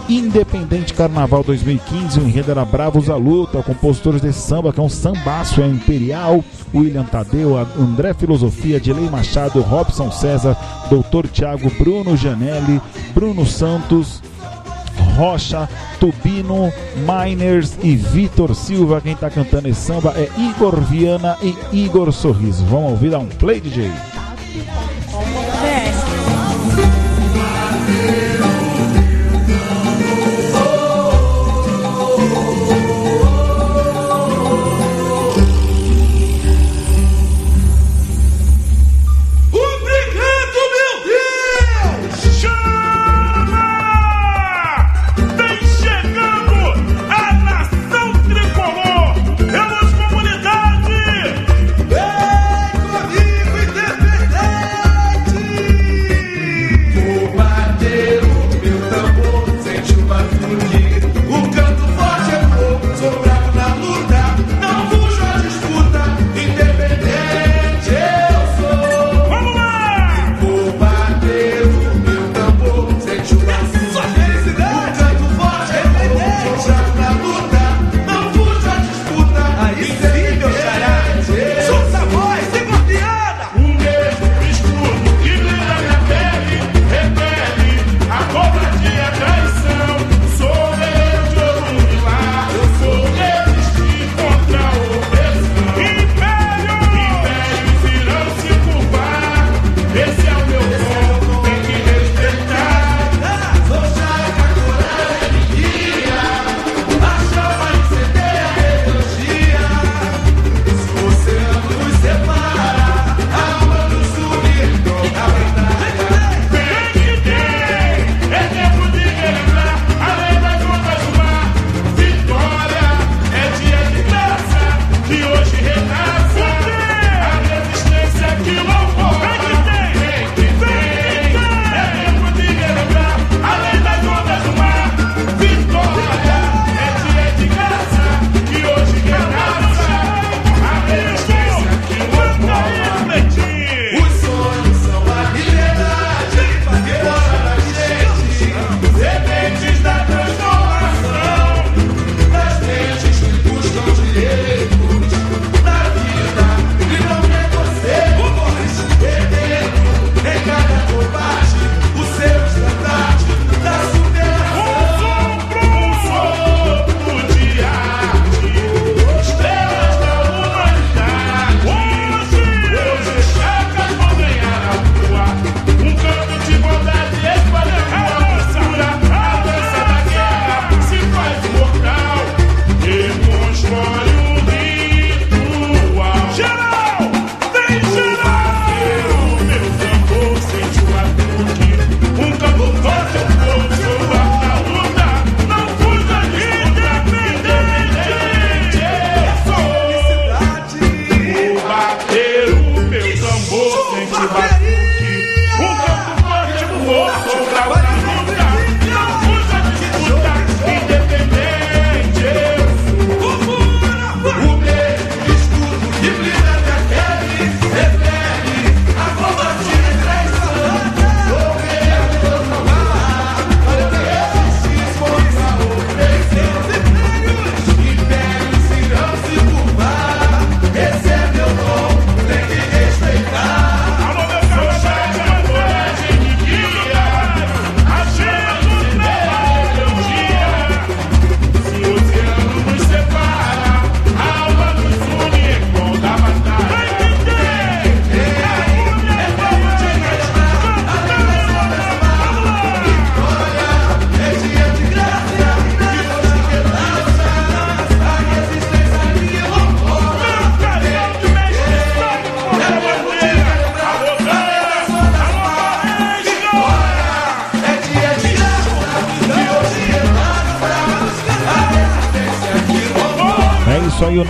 Independente 0.07 0.93
Carnaval 0.93 1.43
2015, 1.43 2.19
o 2.19 2.27
enredo 2.27 2.51
era 2.51 2.63
Bravos 2.63 3.09
à 3.09 3.15
Luta, 3.15 3.63
compositores 3.63 4.21
desse 4.21 4.39
samba, 4.39 4.71
que 4.71 4.79
é 4.79 4.83
um 4.83 4.89
sambaço, 4.89 5.61
é 5.61 5.67
Imperial, 5.67 6.43
William 6.73 7.03
Tadeu, 7.03 7.57
André 7.57 8.13
Filosofia, 8.13 8.79
Dilei 8.79 9.09
Machado, 9.09 9.61
Robson 9.61 10.11
César, 10.11 10.55
Doutor 10.91 11.27
Tiago, 11.27 11.71
Bruno 11.71 12.15
Janelli, 12.15 12.79
Bruno 13.15 13.47
Santos, 13.47 14.21
Rocha, 15.17 15.67
Tubino, 15.99 16.71
Miners 16.97 17.75
e 17.81 17.95
Vitor 17.95 18.53
Silva. 18.53 19.01
Quem 19.01 19.15
tá 19.15 19.29
cantando 19.31 19.69
esse 19.69 19.81
samba 19.81 20.13
é 20.15 20.29
Igor 20.37 20.79
Viana 20.81 21.35
e 21.41 21.55
Igor 21.83 22.11
Sorriso. 22.11 22.63
Vamos 22.65 22.91
ouvir, 22.91 23.09
dar 23.09 23.19
um 23.19 23.27
play, 23.27 23.59
DJ. 23.59 23.89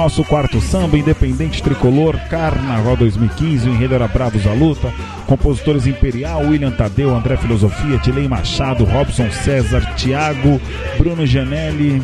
Nosso 0.06 0.24
quarto 0.24 0.62
samba, 0.62 1.00
Independente 1.00 1.64
Tricolor, 1.64 2.16
Carnaval 2.30 2.96
2015, 2.96 3.68
o 3.68 3.74
enredo 3.74 3.96
era 3.96 4.08
Bravos 4.08 4.46
à 4.46 4.54
Luta, 4.54 4.94
compositores 5.26 5.88
Imperial, 5.88 6.42
William 6.42 6.70
Tadeu, 6.70 7.16
André 7.16 7.36
Filosofia, 7.38 7.98
Tilei 7.98 8.28
Machado, 8.28 8.84
Robson 8.84 9.32
César, 9.32 9.96
Tiago, 9.96 10.62
Bruno 11.00 11.26
Janelli, 11.26 12.04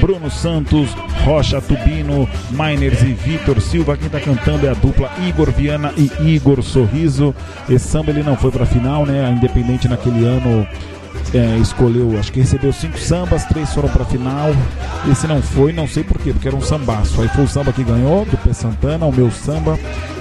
Bruno 0.00 0.30
Santos, 0.30 0.90
Rocha 1.24 1.60
Tubino, 1.60 2.28
Miners 2.52 3.02
e 3.02 3.14
Vitor 3.14 3.60
Silva. 3.60 3.96
Quem 3.96 4.08
tá 4.08 4.20
cantando 4.20 4.68
é 4.68 4.70
a 4.70 4.74
dupla 4.74 5.10
Igor 5.26 5.50
Viana 5.50 5.92
e 5.96 6.12
Igor 6.36 6.62
Sorriso. 6.62 7.34
Esse 7.68 7.88
samba 7.88 8.12
ele 8.12 8.22
não 8.22 8.36
foi 8.36 8.52
pra 8.52 8.64
final, 8.64 9.04
né? 9.04 9.26
A 9.26 9.30
Independente 9.30 9.88
naquele 9.88 10.24
ano 10.24 10.64
é, 11.34 11.58
escolheu, 11.58 12.16
acho 12.18 12.32
que 12.32 12.40
recebeu 12.40 12.72
cinco 12.72 12.96
sambas, 12.96 13.44
três 13.44 13.72
foram 13.74 13.88
pra 13.88 14.04
final. 14.04 14.50
Esse 15.10 15.26
não 15.26 15.42
foi, 15.42 15.72
não 15.72 15.88
sei 15.88 16.04
porquê, 16.04 16.32
porque 16.32 16.46
era 16.46 16.56
um 16.56 16.62
sambaço. 16.62 17.20
Aí 17.20 17.28
foi 17.28 17.44
o 17.44 17.48
samba 17.48 17.72
que 17.72 17.82
ganhou, 17.82 18.24
do 18.24 18.36
P. 18.38 18.54
Santana, 18.54 19.04
o 19.04 19.12
meu 19.12 19.30
samba, 19.30 19.78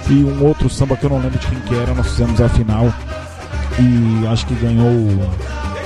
e 0.10 0.24
um 0.24 0.44
outro 0.44 0.70
samba 0.70 0.98
que 0.98 1.06
eu 1.06 1.12
não 1.12 1.20
lembro 1.20 1.38
de 1.38 1.48
quem 1.48 1.60
que 1.62 1.76
era, 1.76 1.94
nós 1.94 2.08
fizemos 2.08 2.42
a 2.42 2.50
final. 2.50 2.92
E 3.80 4.28
acho 4.28 4.46
que 4.48 4.56
ganhou 4.56 4.90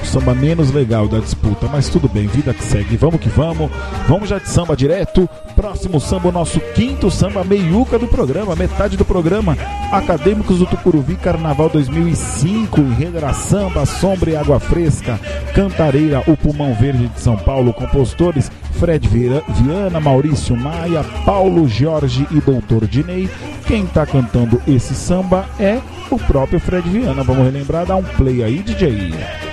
samba 0.07 0.33
menos 0.33 0.71
legal 0.71 1.07
da 1.07 1.19
disputa, 1.19 1.67
mas 1.67 1.89
tudo 1.89 2.07
bem, 2.07 2.27
vida 2.27 2.53
que 2.53 2.63
segue. 2.63 2.97
Vamos 2.97 3.19
que 3.19 3.29
vamos. 3.29 3.69
Vamos 4.07 4.29
já 4.29 4.39
de 4.39 4.49
samba 4.49 4.75
direto. 4.75 5.29
Próximo 5.55 5.99
samba, 5.99 6.31
nosso 6.31 6.59
quinto 6.73 7.11
samba 7.11 7.43
meiuca 7.43 7.99
do 7.99 8.07
programa, 8.07 8.55
metade 8.55 8.95
do 8.95 9.05
programa. 9.05 9.57
Acadêmicos 9.91 10.59
do 10.59 10.65
Tucuruvi 10.65 11.15
Carnaval 11.15 11.69
2005. 11.69 12.79
Enredo 12.79 13.17
era 13.17 13.33
samba, 13.33 13.85
sombra 13.85 14.31
e 14.31 14.35
água 14.35 14.59
fresca. 14.59 15.19
Cantareira, 15.53 16.23
o 16.27 16.37
Pulmão 16.37 16.73
Verde 16.73 17.07
de 17.07 17.19
São 17.19 17.37
Paulo. 17.37 17.73
Compositores 17.73 18.49
Fred 18.73 19.07
Viana, 19.07 19.99
Maurício 19.99 20.55
Maia, 20.55 21.03
Paulo 21.25 21.67
Jorge 21.67 22.27
e 22.31 22.39
Doutor 22.39 22.87
Dinei. 22.87 23.29
Quem 23.65 23.85
tá 23.85 24.05
cantando 24.05 24.61
esse 24.67 24.93
samba 24.93 25.45
é 25.59 25.79
o 26.09 26.17
próprio 26.17 26.59
Fred 26.59 26.87
Viana. 26.89 27.23
Vamos 27.23 27.43
relembrar, 27.43 27.85
dá 27.85 27.95
um 27.95 28.03
play 28.03 28.43
aí, 28.43 28.59
DJ. 28.59 29.46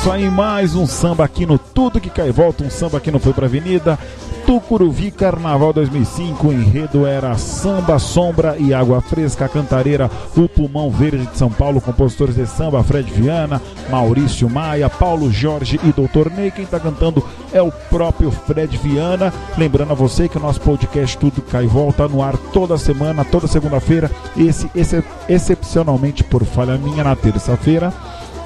Isso 0.00 0.12
aí, 0.12 0.30
mais 0.30 0.76
um 0.76 0.86
samba 0.86 1.24
aqui 1.24 1.44
no 1.44 1.58
Tudo 1.58 2.00
Que 2.00 2.08
Cai 2.08 2.30
Volta, 2.30 2.62
um 2.62 2.70
samba 2.70 3.00
que 3.00 3.10
não 3.10 3.18
foi 3.18 3.32
pra 3.32 3.46
avenida. 3.46 3.98
Tucuruvi 4.46 5.10
Carnaval 5.10 5.72
2005, 5.72 6.46
o 6.46 6.52
enredo 6.52 7.04
era 7.04 7.36
Samba, 7.36 7.98
Sombra 7.98 8.56
e 8.58 8.72
Água 8.72 9.00
Fresca, 9.00 9.46
a 9.46 9.48
cantareira 9.48 10.08
O 10.36 10.48
Pulmão 10.48 10.88
Verde 10.88 11.26
de 11.26 11.36
São 11.36 11.50
Paulo, 11.50 11.80
compositores 11.80 12.36
de 12.36 12.46
samba 12.46 12.82
Fred 12.84 13.10
Viana, 13.12 13.60
Maurício 13.90 14.48
Maia, 14.48 14.88
Paulo 14.88 15.32
Jorge 15.32 15.80
e 15.82 15.90
Doutor 15.90 16.30
Ney. 16.30 16.52
Quem 16.52 16.64
está 16.64 16.78
cantando 16.78 17.22
é 17.52 17.60
o 17.60 17.72
próprio 17.72 18.30
Fred 18.30 18.76
Viana. 18.76 19.34
Lembrando 19.58 19.90
a 19.90 19.96
você 19.96 20.28
que 20.28 20.38
o 20.38 20.40
nosso 20.40 20.60
podcast 20.60 21.18
Tudo 21.18 21.42
Cai 21.42 21.66
Volta 21.66 22.06
no 22.06 22.22
ar 22.22 22.36
toda 22.52 22.78
semana, 22.78 23.24
toda 23.24 23.48
segunda-feira, 23.48 24.08
esse, 24.36 24.70
esse 24.76 25.02
excepcionalmente 25.28 26.22
por 26.22 26.44
falha 26.44 26.78
minha 26.78 27.02
na 27.02 27.16
terça-feira. 27.16 27.92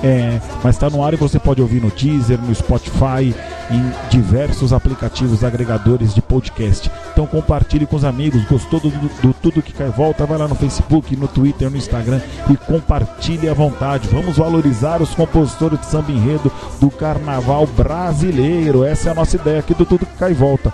É, 0.02 0.40
mas 0.64 0.74
está 0.74 0.90
no 0.90 1.04
ar 1.04 1.14
e 1.14 1.16
você 1.16 1.38
pode 1.38 1.62
ouvir 1.62 1.80
no 1.80 1.90
Deezer, 1.90 2.40
no 2.40 2.52
Spotify, 2.54 3.34
em 3.70 4.08
diversos 4.10 4.72
aplicativos 4.72 5.44
agregadores 5.44 6.12
de 6.12 6.20
podcast. 6.20 6.90
Então 7.12 7.26
compartilhe 7.26 7.86
com 7.86 7.96
os 7.96 8.04
amigos, 8.04 8.44
gostou 8.46 8.80
do, 8.80 8.90
do, 8.90 9.22
do 9.22 9.34
Tudo 9.34 9.62
Que 9.62 9.72
Cai 9.72 9.90
Volta, 9.90 10.26
vai 10.26 10.38
lá 10.38 10.48
no 10.48 10.56
Facebook, 10.56 11.14
no 11.14 11.28
Twitter, 11.28 11.70
no 11.70 11.76
Instagram 11.76 12.20
e 12.50 12.56
compartilhe 12.56 13.48
à 13.48 13.54
vontade. 13.54 14.08
Vamos 14.08 14.36
valorizar 14.36 15.00
os 15.00 15.14
compositores 15.14 15.78
de 15.80 15.86
samba 15.86 16.10
enredo 16.10 16.50
do 16.80 16.90
carnaval 16.90 17.66
brasileiro. 17.66 18.84
Essa 18.84 19.10
é 19.10 19.12
a 19.12 19.14
nossa 19.14 19.36
ideia 19.36 19.60
aqui 19.60 19.74
do 19.74 19.86
Tudo 19.86 20.04
Que 20.04 20.18
Cai 20.18 20.34
Volta. 20.34 20.72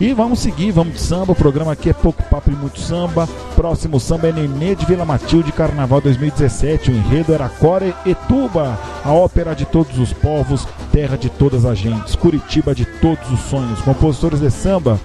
E 0.00 0.12
vamos 0.12 0.38
seguir, 0.38 0.70
vamos 0.70 0.94
de 0.94 1.00
samba. 1.00 1.32
O 1.32 1.36
programa 1.36 1.72
aqui 1.72 1.90
é 1.90 1.92
pouco 1.92 2.22
papo 2.22 2.50
e 2.50 2.54
muito 2.54 2.78
samba. 2.78 3.28
Próximo 3.56 3.98
samba 3.98 4.28
é 4.28 4.32
Nenê 4.32 4.76
de 4.76 4.86
Vila 4.86 5.04
Matilde, 5.04 5.50
Carnaval 5.50 6.00
2017. 6.00 6.92
O 6.92 6.94
enredo 6.94 7.34
era 7.34 7.48
Core 7.48 7.92
e 8.06 8.14
Tuba, 8.14 8.78
a 9.04 9.12
ópera 9.12 9.56
de 9.56 9.64
todos 9.64 9.98
os 9.98 10.12
povos, 10.12 10.68
terra 10.92 11.18
de 11.18 11.28
todas 11.28 11.64
as 11.64 11.76
gentes, 11.78 12.14
Curitiba 12.14 12.76
de 12.76 12.84
todos 12.84 13.28
os 13.28 13.40
sonhos. 13.40 13.80
Compositores 13.80 14.38
de 14.38 14.52
samba: 14.52 15.00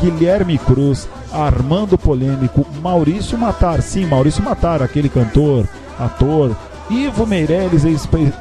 Guilherme 0.00 0.58
Cruz, 0.58 1.08
Armando 1.32 1.96
Polêmico, 1.96 2.66
Maurício 2.82 3.38
Matar. 3.38 3.82
Sim, 3.82 4.04
Maurício 4.04 4.42
Matar, 4.42 4.82
aquele 4.82 5.08
cantor, 5.08 5.68
ator, 5.96 6.56
Ivo 6.90 7.26
Meirelles, 7.26 7.84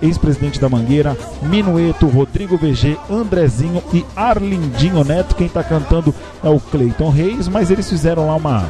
ex-presidente 0.01 0.60
da 0.60 0.69
Mangueira, 0.69 1.17
Minueto, 1.43 2.08
Rodrigo 2.08 2.58
VG, 2.58 2.97
Andrezinho 3.10 3.82
e 3.93 4.06
Arlindinho 4.15 5.03
Neto. 5.03 5.36
Quem 5.36 5.47
está 5.47 5.63
cantando 5.63 6.13
é 6.43 6.49
o 6.49 6.60
Cleiton 6.60 7.10
Reis, 7.10 7.47
mas 7.47 7.71
eles 7.71 7.89
fizeram 7.89 8.27
lá 8.27 8.36
uma 8.36 8.69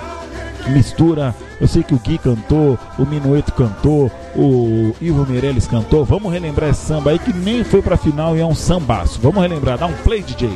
mistura. 0.68 1.36
Eu 1.60 1.68
sei 1.68 1.84
que 1.84 1.94
o 1.94 2.00
Gui 2.00 2.18
cantou, 2.18 2.78
o 2.98 3.06
Minueto 3.06 3.52
cantou, 3.54 4.12
o 4.36 4.94
Ivo 5.02 5.26
Meirelles 5.30 5.68
cantou. 5.68 6.06
Vamos 6.06 6.32
relembrar 6.32 6.70
esse 6.70 6.86
samba 6.86 7.12
aí 7.12 7.20
que 7.20 7.34
nem 7.34 7.64
foi 7.64 7.82
pra 7.82 7.98
final 7.98 8.36
e 8.38 8.42
é 8.42 8.46
um 8.46 8.56
sambaço. 8.56 9.20
Vamos 9.22 9.42
relembrar, 9.42 9.78
dá 9.78 9.86
um 9.86 9.94
play, 9.94 10.22
DJ. 10.22 10.50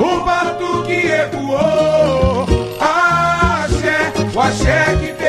O 0.00 0.24
batuque 0.24 0.92
ecoou, 0.92 2.37
o 4.38 4.40
axé 4.40 4.96
que 5.00 5.27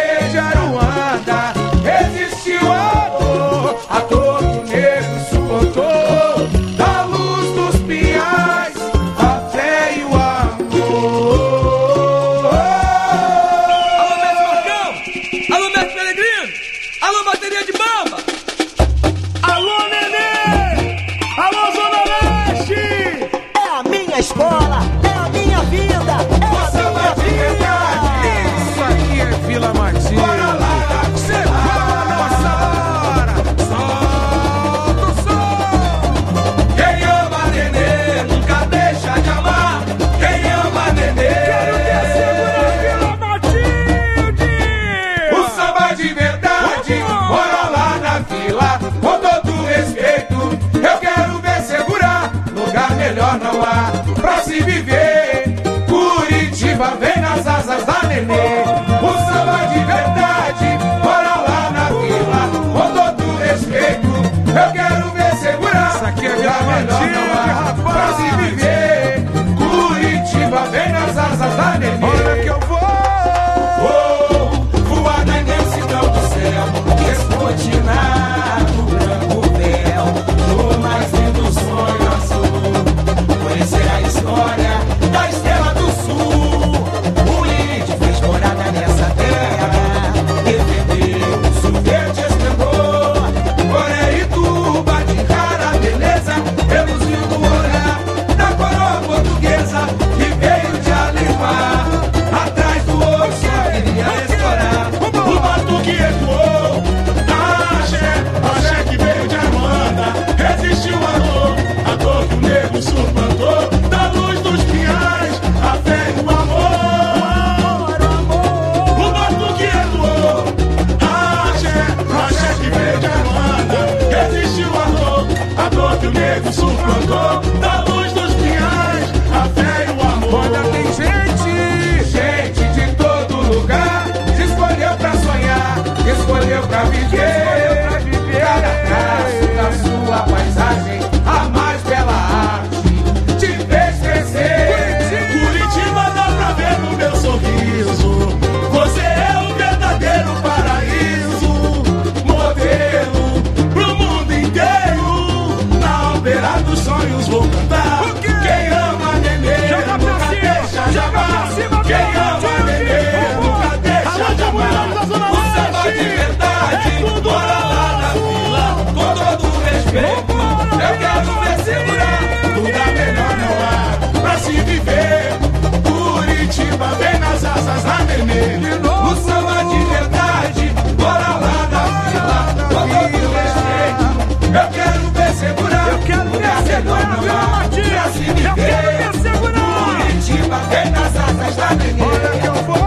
Olha 191.69 192.29
que 192.39 192.47
eu 192.47 192.53
vou. 192.53 192.77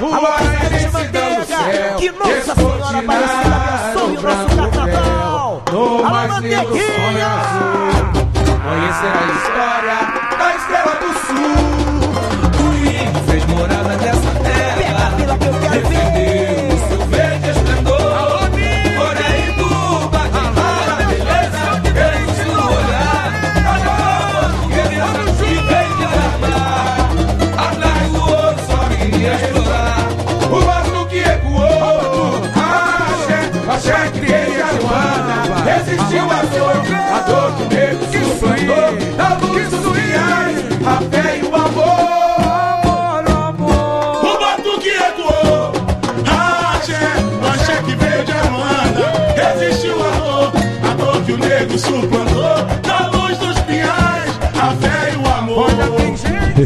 Vou 0.00 0.10
voar 0.10 0.40
nesse 0.42 0.90
céu. 1.46 1.96
Que 1.96 2.10
Nossa 2.10 2.54
Senhora 2.54 2.98
Aparecida 2.98 3.56
abençoe 3.56 4.16
o 4.16 4.22
nosso 4.22 4.56
carnaval. 4.56 5.62
No 5.72 6.02
mais 6.02 6.38
lindo 6.38 6.68
sonho 6.68 7.58
que 8.78 9.27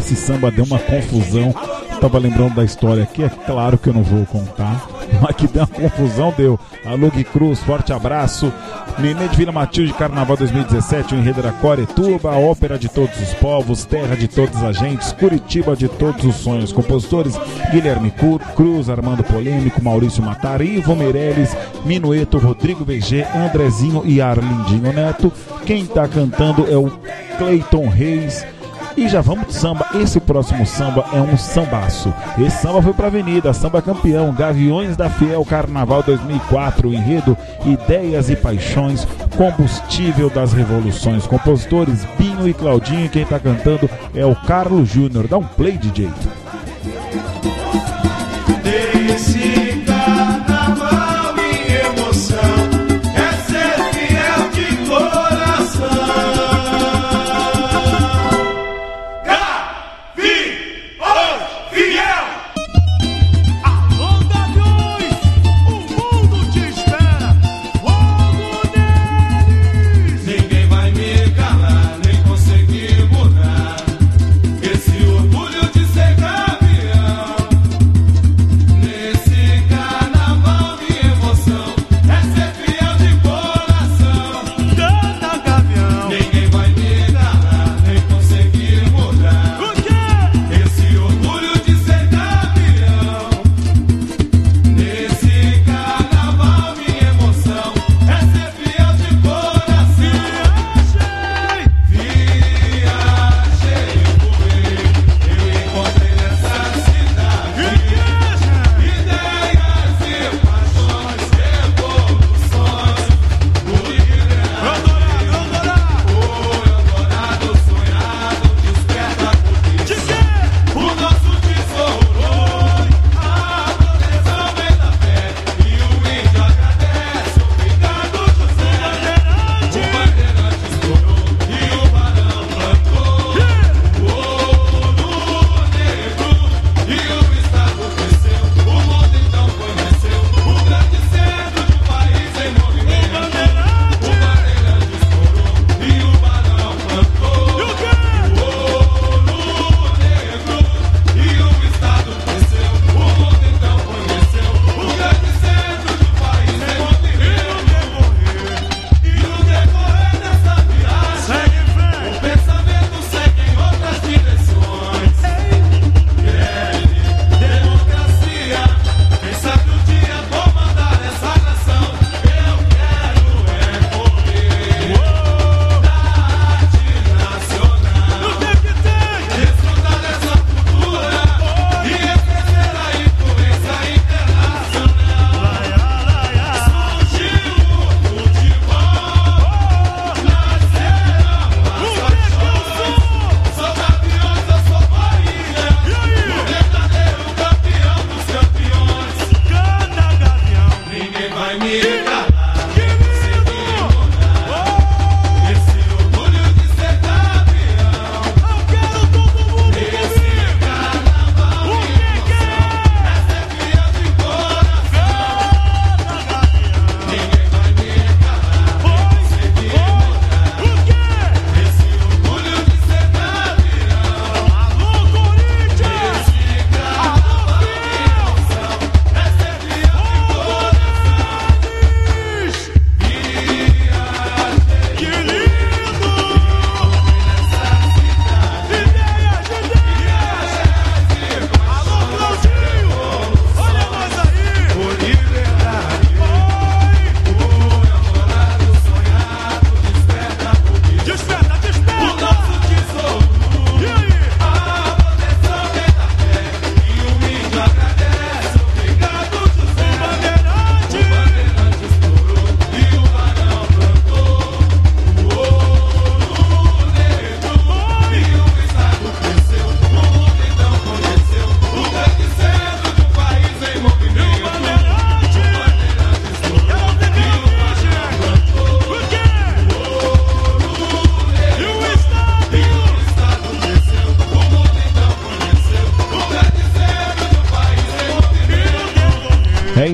Esse 0.03 0.17
samba 0.17 0.51
deu 0.51 0.65
uma 0.65 0.81
confusão. 0.81 1.55
Tava 2.01 2.19
lembrando 2.19 2.57
da 2.57 2.65
história 2.65 3.05
aqui, 3.05 3.23
é 3.23 3.29
claro 3.29 3.79
que 3.79 3.89
eu 3.89 3.95
não 3.95 4.03
vou 4.03 4.27
contar. 4.27 4.85
Mas 5.23 5.37
que 5.37 5.47
deu 5.47 5.63
uma 5.63 5.69
confusão, 5.69 6.35
deu. 6.37 6.59
Alô 6.85 7.09
Gui 7.09 7.23
Cruz, 7.23 7.61
forte 7.61 7.93
abraço. 7.93 8.53
Nenê 8.99 9.29
de 9.29 9.37
Vila 9.37 9.53
Matilde, 9.53 9.93
Carnaval 9.93 10.37
2017, 10.37 11.15
o 11.15 11.19
enredo 11.19 11.39
era 11.39 11.53
Coretuba, 11.53 12.33
ópera 12.33 12.77
de 12.77 12.89
todos 12.89 13.17
os 13.21 13.33
povos, 13.35 13.85
terra 13.85 14.17
de 14.17 14.27
todos 14.27 14.57
os 14.57 14.65
agentes, 14.65 15.13
Curitiba 15.13 15.77
de 15.77 15.87
todos 15.87 16.25
os 16.25 16.35
sonhos. 16.35 16.73
Compositores 16.73 17.39
Guilherme 17.71 18.13
Cruz, 18.57 18.91
Armando 18.91 19.23
Polêmico, 19.23 19.83
Maurício 19.83 20.21
Matar, 20.21 20.61
Ivo 20.63 20.97
Meirelles, 20.97 21.57
Minueto, 21.85 22.39
Rodrigo 22.39 22.85
VG, 22.85 23.25
Andrezinho 23.33 24.03
e 24.05 24.21
Arlindinho 24.21 24.93
Neto. 24.93 25.33
Quem 25.65 25.87
tá 25.87 26.09
cantando 26.09 26.69
é 26.69 26.77
o 26.77 26.91
Cleiton 27.39 27.89
Reis. 27.89 28.45
E 28.97 29.09
já 29.09 29.21
vamos 29.21 29.49
de 29.49 29.55
samba. 29.55 29.87
Esse 29.95 30.21
próximo 30.21 30.67
samba 30.67 31.05
é 31.13 31.21
um 31.21 31.37
sambaço. 31.37 32.13
Esse 32.39 32.63
samba 32.63 32.83
foi 32.83 32.93
pra 32.93 33.07
Avenida, 33.07 33.53
samba 33.53 33.81
campeão, 33.81 34.33
Gaviões 34.33 34.97
da 34.97 35.09
Fiel 35.09 35.45
Carnaval 35.45 36.03
2004, 36.03 36.93
enredo 36.93 37.37
Ideias 37.65 38.29
e 38.31 38.37
Paixões, 38.37 39.07
combustível 39.37 40.29
das 40.29 40.53
revoluções. 40.53 41.27
Compositores 41.27 42.07
Binho 42.19 42.49
e 42.49 42.55
Claudinho, 42.55 43.09
quem 43.09 43.25
tá 43.25 43.39
cantando 43.39 43.89
é 44.15 44.25
o 44.25 44.35
Carlos 44.35 44.89
Júnior. 44.89 45.27
Dá 45.27 45.39
um 45.39 45.45
play, 45.45 45.79
DJ. 45.79 46.11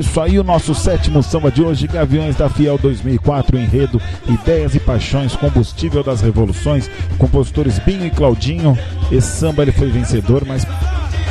Isso 0.08 0.22
aí, 0.22 0.38
o 0.38 0.44
nosso 0.44 0.74
sétimo 0.74 1.22
samba 1.22 1.50
de 1.50 1.62
hoje, 1.62 1.86
Gaviões 1.86 2.34
da 2.34 2.48
Fiel 2.48 2.78
2004, 2.78 3.58
enredo, 3.58 4.00
ideias 4.26 4.74
e 4.74 4.80
paixões, 4.80 5.36
combustível 5.36 6.02
das 6.02 6.22
revoluções, 6.22 6.90
compositores 7.18 7.78
Binho 7.78 8.06
e 8.06 8.10
Claudinho. 8.10 8.76
Esse 9.12 9.28
samba 9.28 9.62
ele 9.62 9.70
foi 9.70 9.90
vencedor, 9.90 10.44
mas 10.46 10.66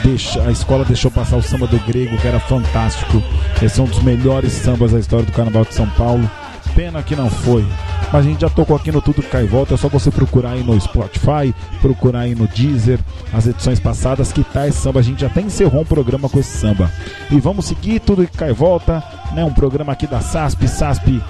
deixa, 0.03 0.43
a 0.43 0.51
escola 0.51 0.85
deixou 0.85 1.09
passar 1.09 1.37
o 1.37 1.41
samba 1.41 1.65
do 1.65 1.79
grego, 1.79 2.17
que 2.17 2.27
era 2.27 2.39
fantástico. 2.39 3.21
Esse 3.61 3.79
é 3.79 3.83
um 3.83 3.87
dos 3.87 4.03
melhores 4.03 4.53
sambas 4.53 4.91
da 4.91 4.99
história 4.99 5.25
do 5.25 5.31
Carnaval 5.31 5.65
de 5.65 5.73
São 5.73 5.89
Paulo. 5.89 6.29
Pena 6.75 7.01
que 7.01 7.15
não 7.15 7.31
foi. 7.31 7.65
A 8.11 8.21
gente 8.21 8.39
já 8.39 8.49
tocou 8.49 8.75
aqui 8.75 8.89
no 8.89 9.01
Tudo 9.01 9.21
Que 9.21 9.27
Cai 9.27 9.43
e 9.43 9.47
Volta, 9.47 9.73
é 9.73 9.77
só 9.77 9.89
você 9.89 10.09
procurar 10.09 10.51
aí 10.51 10.63
no 10.63 10.79
Spotify, 10.79 11.53
procurar 11.81 12.21
aí 12.21 12.33
no 12.33 12.47
Deezer, 12.47 12.99
as 13.33 13.47
edições 13.47 13.81
passadas, 13.81 14.31
que 14.31 14.43
tá 14.45 14.65
esse 14.65 14.77
samba. 14.79 15.01
A 15.01 15.03
gente 15.03 15.25
até 15.25 15.41
encerrou 15.41 15.81
um 15.81 15.85
programa 15.85 16.29
com 16.29 16.39
esse 16.39 16.57
samba. 16.57 16.89
E 17.29 17.39
vamos 17.39 17.65
seguir 17.65 17.99
Tudo 17.99 18.25
Que 18.25 18.37
Cai 18.37 18.51
e 18.51 18.53
Volta, 18.53 19.03
né? 19.33 19.43
Um 19.43 19.53
programa 19.53 19.91
aqui 19.91 20.07
da 20.07 20.21
SASP, 20.21 20.67
SASP 20.67 21.21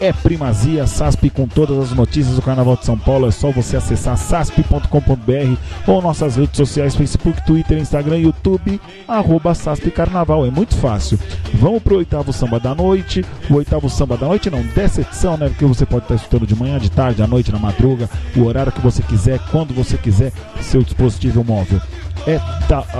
é 0.00 0.12
primazia, 0.12 0.86
SASP 0.86 1.30
com 1.30 1.46
todas 1.46 1.78
as 1.78 1.92
notícias 1.92 2.36
do 2.36 2.42
Carnaval 2.42 2.76
de 2.76 2.84
São 2.84 2.98
Paulo. 2.98 3.28
É 3.28 3.30
só 3.30 3.50
você 3.50 3.76
acessar 3.76 4.16
sasp.com.br 4.16 5.60
ou 5.86 6.02
nossas 6.02 6.36
redes 6.36 6.56
sociais, 6.56 6.94
Facebook, 6.94 7.44
Twitter, 7.46 7.78
Instagram, 7.78 8.18
YouTube, 8.18 8.80
arroba 9.08 9.54
SASP 9.54 9.90
Carnaval. 9.90 10.46
É 10.46 10.50
muito 10.50 10.74
fácil. 10.76 11.18
Vamos 11.54 11.82
pro 11.82 11.96
oitavo 11.96 12.32
samba 12.32 12.60
da 12.60 12.74
noite. 12.74 13.24
O 13.50 13.54
oitavo 13.54 13.88
samba 13.88 14.16
da 14.16 14.26
noite 14.26 14.50
não, 14.50 14.62
dessa 14.62 15.00
edição, 15.00 15.36
né? 15.36 15.48
Porque 15.48 15.64
você 15.64 15.86
pode 15.86 16.04
estar 16.04 16.14
escutando 16.14 16.46
de 16.46 16.54
manhã, 16.54 16.78
de 16.78 16.90
tarde, 16.90 17.22
à 17.22 17.26
noite, 17.26 17.52
na 17.52 17.58
madruga, 17.58 18.08
o 18.36 18.44
horário 18.44 18.72
que 18.72 18.80
você 18.80 19.02
quiser, 19.02 19.38
quando 19.50 19.74
você 19.74 19.96
quiser, 19.96 20.32
seu 20.60 20.82
dispositivo 20.82 21.44
móvel 21.44 21.80
é 22.26 22.40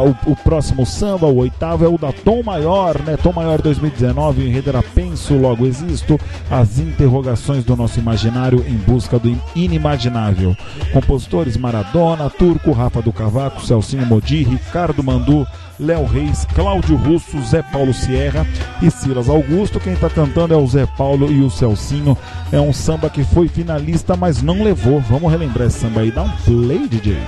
o, 0.01 0.31
o, 0.31 0.37
próximo 0.37 0.87
samba, 0.87 1.27
o 1.27 1.39
oitavo, 1.39 1.85
é 1.85 1.89
o 1.89 1.99
da 1.99 2.13
Tom 2.13 2.43
Maior, 2.45 3.01
né? 3.03 3.17
Tom 3.17 3.33
Maior 3.33 3.61
2019, 3.61 4.43
o 4.43 4.47
enredo 4.47 4.69
era 4.69 4.83
Penso, 4.83 5.35
Logo 5.35 5.67
Existo, 5.67 6.19
as 6.49 6.79
interrogações 6.79 7.65
do 7.65 7.75
nosso 7.75 7.99
imaginário 7.99 8.65
em 8.69 8.77
busca 8.77 9.19
do 9.19 9.37
inimaginável. 9.55 10.57
Compositores 10.93 11.57
Maradona, 11.57 12.31
Turco, 12.31 12.71
Rafa 12.71 13.03
do 13.03 13.13
Cavaco, 13.13 13.67
Celcinho 13.67 14.07
Modi, 14.07 14.45
Ricardo 14.45 15.03
Mandu, 15.03 15.45
Léo 15.79 16.05
Reis, 16.05 16.47
Cláudio 16.55 16.97
Russo, 16.97 17.43
Zé 17.43 17.63
Paulo 17.63 17.93
Sierra 17.93 18.47
e 18.81 18.91
Silas 18.91 19.29
Augusto. 19.29 19.81
Quem 19.81 19.93
está 19.93 20.09
cantando 20.09 20.55
é 20.55 20.57
o 20.57 20.67
Zé 20.67 20.87
Paulo 20.87 21.31
e 21.31 21.43
o 21.43 21.51
Celcinho. 21.51 22.17
É 22.53 22.61
um 22.61 22.73
samba 22.73 23.11
que 23.11 23.25
foi 23.25 23.49
finalista, 23.49 24.17
mas 24.17 24.41
não 24.41 24.63
levou. 24.63 25.01
Vamos 25.01 25.31
relembrar 25.31 25.67
esse 25.67 25.81
samba 25.81 26.01
aí. 26.01 26.11
Dá 26.11 26.23
um 26.23 26.31
play, 26.45 26.89
DJ. 26.89 27.19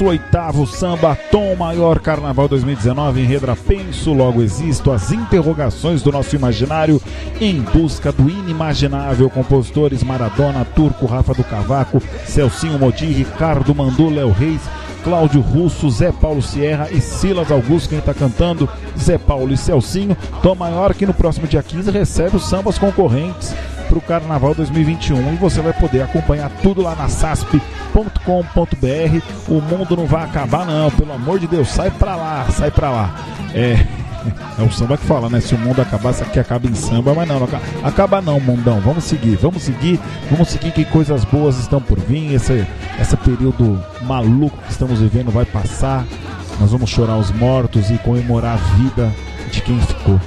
28º 0.00 0.66
Samba 0.66 1.14
Tom 1.30 1.54
Maior 1.56 2.00
Carnaval 2.00 2.48
2019 2.48 3.20
em 3.20 3.26
Redra 3.26 3.54
Penso, 3.54 4.14
logo 4.14 4.40
existo 4.40 4.90
as 4.90 5.12
interrogações 5.12 6.02
do 6.02 6.10
nosso 6.10 6.34
imaginário 6.34 7.00
em 7.38 7.60
busca 7.60 8.10
do 8.10 8.30
inimaginável 8.30 9.28
compositores 9.28 10.02
Maradona, 10.02 10.64
Turco, 10.64 11.04
Rafa 11.04 11.34
do 11.34 11.44
Cavaco, 11.44 12.02
Celcinho 12.24 12.78
Modi, 12.78 13.06
Ricardo 13.06 13.74
Mandu, 13.74 14.08
Léo 14.08 14.32
Reis, 14.32 14.62
Cláudio 15.04 15.42
Russo, 15.42 15.90
Zé 15.90 16.10
Paulo 16.10 16.40
Sierra 16.40 16.88
e 16.90 16.98
Silas 17.00 17.50
Augusto, 17.50 17.90
quem 17.90 17.98
está 17.98 18.14
cantando, 18.14 18.66
Zé 18.98 19.18
Paulo 19.18 19.52
e 19.52 19.56
Celcinho. 19.56 20.16
Tom 20.42 20.54
Maior 20.54 20.94
que 20.94 21.04
no 21.04 21.12
próximo 21.12 21.46
dia 21.46 21.62
15 21.62 21.90
recebe 21.90 22.36
os 22.36 22.48
sambas 22.48 22.78
concorrentes 22.78 23.54
para 23.86 23.98
o 23.98 24.02
Carnaval 24.02 24.54
2021 24.54 25.34
e 25.34 25.36
você 25.36 25.60
vai 25.60 25.74
poder 25.74 26.02
acompanhar 26.02 26.50
tudo 26.62 26.80
lá 26.80 26.94
na 26.94 27.08
sasp.com.br 27.08 28.09
o 29.48 29.60
mundo 29.60 29.96
não 29.96 30.06
vai 30.06 30.24
acabar 30.24 30.66
não, 30.66 30.90
pelo 30.90 31.12
amor 31.12 31.38
de 31.38 31.46
Deus, 31.46 31.68
sai 31.68 31.90
para 31.90 32.16
lá, 32.16 32.46
sai 32.50 32.70
para 32.70 32.90
lá. 32.90 33.14
É, 33.54 33.86
é 34.58 34.62
o 34.62 34.70
samba 34.70 34.96
que 34.96 35.04
fala, 35.04 35.28
né? 35.28 35.40
Se 35.40 35.54
o 35.54 35.58
mundo 35.58 35.80
acabar, 35.80 36.14
que 36.14 36.38
acaba 36.38 36.66
em 36.66 36.74
samba, 36.74 37.14
mas 37.14 37.28
não, 37.28 37.38
não 37.38 37.46
acaba, 37.46 37.64
acaba 37.82 38.22
não, 38.22 38.40
mundão. 38.40 38.80
Vamos 38.80 39.04
seguir, 39.04 39.36
vamos 39.36 39.62
seguir, 39.62 39.98
vamos 40.30 40.48
seguir 40.48 40.72
que 40.72 40.84
coisas 40.84 41.24
boas 41.24 41.58
estão 41.58 41.80
por 41.80 41.98
vir. 41.98 42.34
Esse, 42.34 42.66
esse 43.00 43.16
período 43.16 43.82
maluco 44.02 44.56
que 44.64 44.72
estamos 44.72 45.00
vivendo 45.00 45.30
vai 45.30 45.44
passar. 45.44 46.04
Nós 46.60 46.72
vamos 46.72 46.90
chorar 46.90 47.16
os 47.16 47.30
mortos 47.30 47.90
e 47.90 47.98
comemorar 47.98 48.54
a 48.54 48.76
vida 48.76 49.12
de 49.50 49.62
quem 49.62 49.80
ficou. 49.80 50.20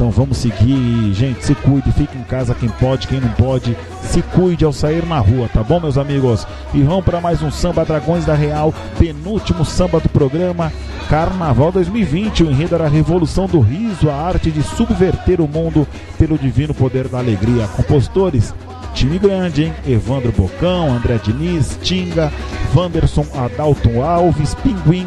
Então 0.00 0.10
vamos 0.10 0.38
seguir, 0.38 1.12
gente. 1.12 1.44
Se 1.44 1.54
cuide, 1.54 1.92
fique 1.92 2.16
em 2.16 2.22
casa 2.22 2.54
quem 2.54 2.70
pode, 2.70 3.06
quem 3.06 3.20
não 3.20 3.28
pode. 3.32 3.76
Se 4.00 4.22
cuide 4.22 4.64
ao 4.64 4.72
sair 4.72 5.04
na 5.04 5.18
rua, 5.18 5.46
tá 5.52 5.62
bom, 5.62 5.78
meus 5.78 5.98
amigos? 5.98 6.46
E 6.72 6.80
vamos 6.80 7.04
para 7.04 7.20
mais 7.20 7.42
um 7.42 7.50
Samba 7.50 7.84
Dragões 7.84 8.24
da 8.24 8.32
Real, 8.32 8.72
penúltimo 8.98 9.62
samba 9.62 10.00
do 10.00 10.08
programa 10.08 10.72
Carnaval 11.10 11.70
2020. 11.70 12.44
O 12.44 12.50
enredo 12.50 12.76
era 12.76 12.86
a 12.86 12.88
revolução 12.88 13.46
do 13.46 13.60
riso, 13.60 14.08
a 14.08 14.14
arte 14.14 14.50
de 14.50 14.62
subverter 14.62 15.38
o 15.38 15.46
mundo 15.46 15.86
pelo 16.16 16.38
divino 16.38 16.72
poder 16.72 17.06
da 17.06 17.18
alegria. 17.18 17.68
Compositores 17.68 18.54
time 18.94 19.18
grande, 19.18 19.64
hein? 19.64 19.74
Evandro 19.86 20.32
Bocão, 20.32 20.96
André 20.96 21.20
Diniz, 21.22 21.78
Tinga, 21.82 22.32
Wanderson 22.74 23.26
Adalton 23.34 24.02
Alves, 24.02 24.54
Pinguim, 24.54 25.06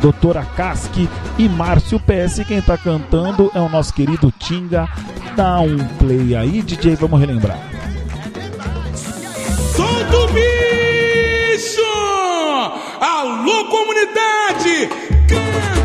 Doutora 0.00 0.44
Casque 0.56 1.08
e 1.38 1.48
Márcio 1.48 2.00
PS. 2.00 2.44
Quem 2.46 2.60
tá 2.60 2.76
cantando 2.76 3.50
é 3.54 3.60
o 3.60 3.68
nosso 3.68 3.92
querido 3.92 4.32
Tinga. 4.38 4.88
Dá 5.36 5.60
um 5.60 5.78
play 5.98 6.34
aí, 6.34 6.62
DJ, 6.62 6.96
vamos 6.96 7.20
relembrar. 7.20 7.58
Solta 9.76 10.16
o 10.16 10.26
bicho! 10.28 11.80
Alô, 13.00 13.64
comunidade! 13.66 14.88
Canta! 15.28 15.79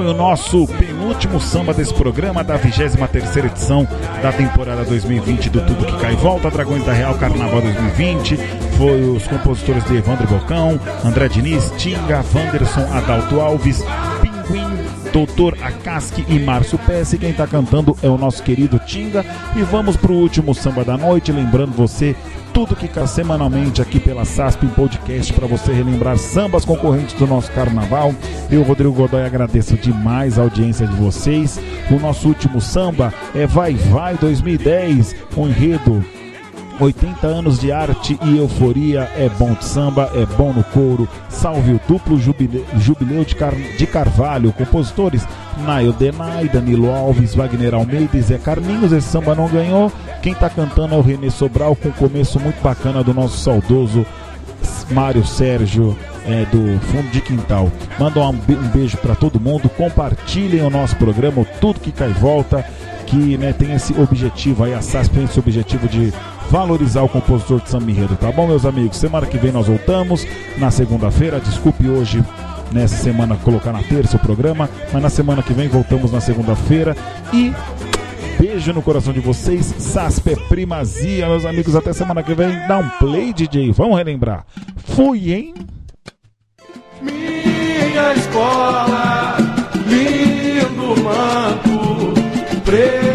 Foi 0.00 0.06
o 0.06 0.14
nosso 0.14 0.66
penúltimo 0.66 1.10
último 1.10 1.38
samba 1.38 1.74
desse 1.74 1.92
programa 1.92 2.42
da 2.42 2.56
23 2.56 3.36
edição 3.36 3.86
da 4.22 4.32
temporada 4.32 4.82
2020 4.84 5.50
do 5.50 5.60
Tudo 5.60 5.84
Que 5.84 5.98
Cai 5.98 6.16
Volta, 6.16 6.50
Dragões 6.50 6.82
da 6.86 6.92
Real 6.94 7.14
Carnaval 7.16 7.60
2020. 7.60 8.36
Foi 8.78 9.02
os 9.10 9.26
compositores 9.26 9.84
de 9.84 9.96
Evandro 9.96 10.26
Bocão, 10.26 10.80
André 11.04 11.28
Diniz, 11.28 11.70
Tinga, 11.76 12.24
Wanderson, 12.34 12.86
Adalto 12.90 13.38
Alves, 13.40 13.84
Pinguim, 14.22 14.78
Doutor 15.12 15.58
Akasky 15.60 16.24
e 16.26 16.38
Márcio 16.38 16.78
Pesce. 16.78 17.18
Quem 17.18 17.34
tá 17.34 17.46
cantando 17.46 17.94
é 18.02 18.08
o 18.08 18.16
nosso 18.16 18.42
querido 18.42 18.78
Tinga. 18.78 19.22
E 19.54 19.62
vamos 19.62 19.96
pro 19.96 20.14
último 20.14 20.54
samba 20.54 20.82
da 20.82 20.96
noite, 20.96 21.30
lembrando 21.30 21.72
você 21.72 22.16
tudo 22.52 22.76
que 22.76 22.88
cai 22.88 23.06
semanalmente 23.06 23.80
aqui 23.80 23.98
pela 23.98 24.24
SASP 24.24 24.66
podcast 24.68 25.32
para 25.32 25.46
você 25.46 25.72
relembrar 25.72 26.18
sambas 26.18 26.64
concorrentes 26.64 27.14
do 27.14 27.26
nosso 27.26 27.50
carnaval. 27.52 28.14
Eu, 28.50 28.62
Rodrigo 28.62 28.92
Godoy, 28.92 29.24
agradeço 29.24 29.76
demais 29.76 30.38
a 30.38 30.42
audiência 30.42 30.86
de 30.86 30.94
vocês. 30.96 31.60
O 31.90 31.98
nosso 31.98 32.28
último 32.28 32.60
samba 32.60 33.12
é 33.34 33.46
Vai 33.46 33.74
Vai 33.74 34.16
2010, 34.16 35.16
um 35.36 35.48
enredo 35.48 36.04
80 36.80 37.26
anos 37.26 37.58
de 37.58 37.70
arte 37.70 38.18
e 38.22 38.38
euforia, 38.38 39.02
é 39.16 39.28
bom 39.38 39.52
de 39.52 39.64
samba, 39.64 40.10
é 40.14 40.24
bom 40.24 40.52
no 40.52 40.64
couro. 40.64 41.06
Salve 41.28 41.74
o 41.74 41.80
duplo 41.86 42.18
jubileu, 42.18 42.64
jubileu 42.78 43.24
de, 43.24 43.34
Car, 43.34 43.54
de 43.54 43.86
Carvalho, 43.86 44.52
compositores 44.52 45.26
Nail 45.58 45.92
Denai, 45.92 46.48
Danilo 46.48 46.90
Alves, 46.90 47.34
Wagner 47.34 47.74
Almeida 47.74 48.16
e 48.16 48.22
Zé 48.22 48.38
Carlinhos. 48.38 48.92
Esse 48.92 49.08
samba 49.08 49.34
não 49.34 49.46
ganhou. 49.46 49.92
Quem 50.22 50.34
tá 50.34 50.50
cantando 50.50 50.94
é 50.94 50.98
o 50.98 51.00
Renê 51.00 51.30
Sobral, 51.30 51.74
com 51.74 51.88
um 51.88 51.92
começo 51.92 52.38
muito 52.38 52.60
bacana 52.62 53.02
do 53.02 53.14
nosso 53.14 53.38
saudoso 53.38 54.04
Mário 54.90 55.24
Sérgio. 55.24 55.96
É, 56.26 56.44
do 56.44 56.78
fundo 56.88 57.08
de 57.10 57.20
quintal. 57.22 57.72
Manda 57.98 58.20
um, 58.20 58.32
be- 58.32 58.54
beijo 58.74 58.98
para 58.98 59.14
todo 59.14 59.40
mundo. 59.40 59.70
Compartilhem 59.70 60.60
o 60.60 60.68
nosso 60.68 60.94
programa, 60.96 61.40
o 61.40 61.46
tudo 61.60 61.80
que 61.80 61.90
cai 61.90 62.10
volta. 62.10 62.62
Que 63.06 63.38
né, 63.38 63.54
tem 63.54 63.72
esse 63.72 63.98
objetivo 63.98 64.62
aí, 64.62 64.74
a 64.74 64.82
SASP 64.82 65.14
tem 65.14 65.24
esse 65.24 65.38
objetivo 65.38 65.88
de 65.88 66.12
valorizar 66.50 67.02
o 67.02 67.08
compositor 67.08 67.60
de 67.60 67.70
samba 67.70 67.90
enredo, 67.90 68.14
tá 68.16 68.30
bom, 68.30 68.46
meus 68.46 68.64
amigos? 68.66 68.98
Semana 68.98 69.26
que 69.26 69.38
vem 69.38 69.50
nós 69.50 69.66
voltamos, 69.66 70.24
na 70.58 70.70
segunda-feira. 70.70 71.40
Desculpe 71.40 71.88
hoje, 71.88 72.22
nessa 72.70 72.96
semana, 73.02 73.34
colocar 73.42 73.72
na 73.72 73.82
terça 73.82 74.16
o 74.16 74.20
programa, 74.20 74.68
mas 74.92 75.02
na 75.02 75.10
semana 75.10 75.42
que 75.42 75.52
vem 75.54 75.68
voltamos 75.68 76.12
na 76.12 76.20
segunda-feira. 76.20 76.94
E 77.32 77.50
beijo 78.40 78.72
no 78.72 78.80
coração 78.80 79.12
de 79.12 79.20
vocês. 79.20 79.74
SASP 79.78 80.30
é 80.30 80.36
primazia, 80.48 81.28
meus 81.28 81.44
amigos. 81.44 81.76
Até 81.76 81.92
semana 81.92 82.22
que 82.22 82.34
vem. 82.34 82.48
Dá 82.66 82.78
um 82.78 82.88
play, 82.98 83.34
DJ. 83.34 83.70
Vamos 83.72 83.98
relembrar. 83.98 84.46
Fui, 84.76 85.32
hein? 85.32 85.54
Minha 87.02 88.14
escola, 88.14 89.36
lindo 89.86 91.02
manto, 91.02 92.14
preto 92.64 93.09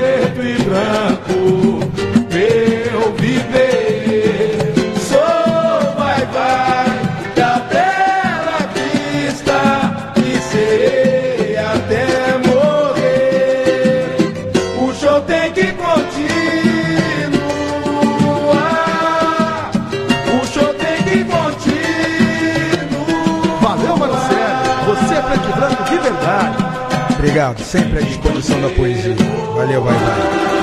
Obrigado, 27.46 27.64
sempre 27.64 28.00
à 28.00 28.02
disposição 28.02 28.60
da 28.60 28.70
poesia. 28.70 29.16
Valeu, 29.56 29.84
vai, 29.84 29.94
vai. 29.94 30.55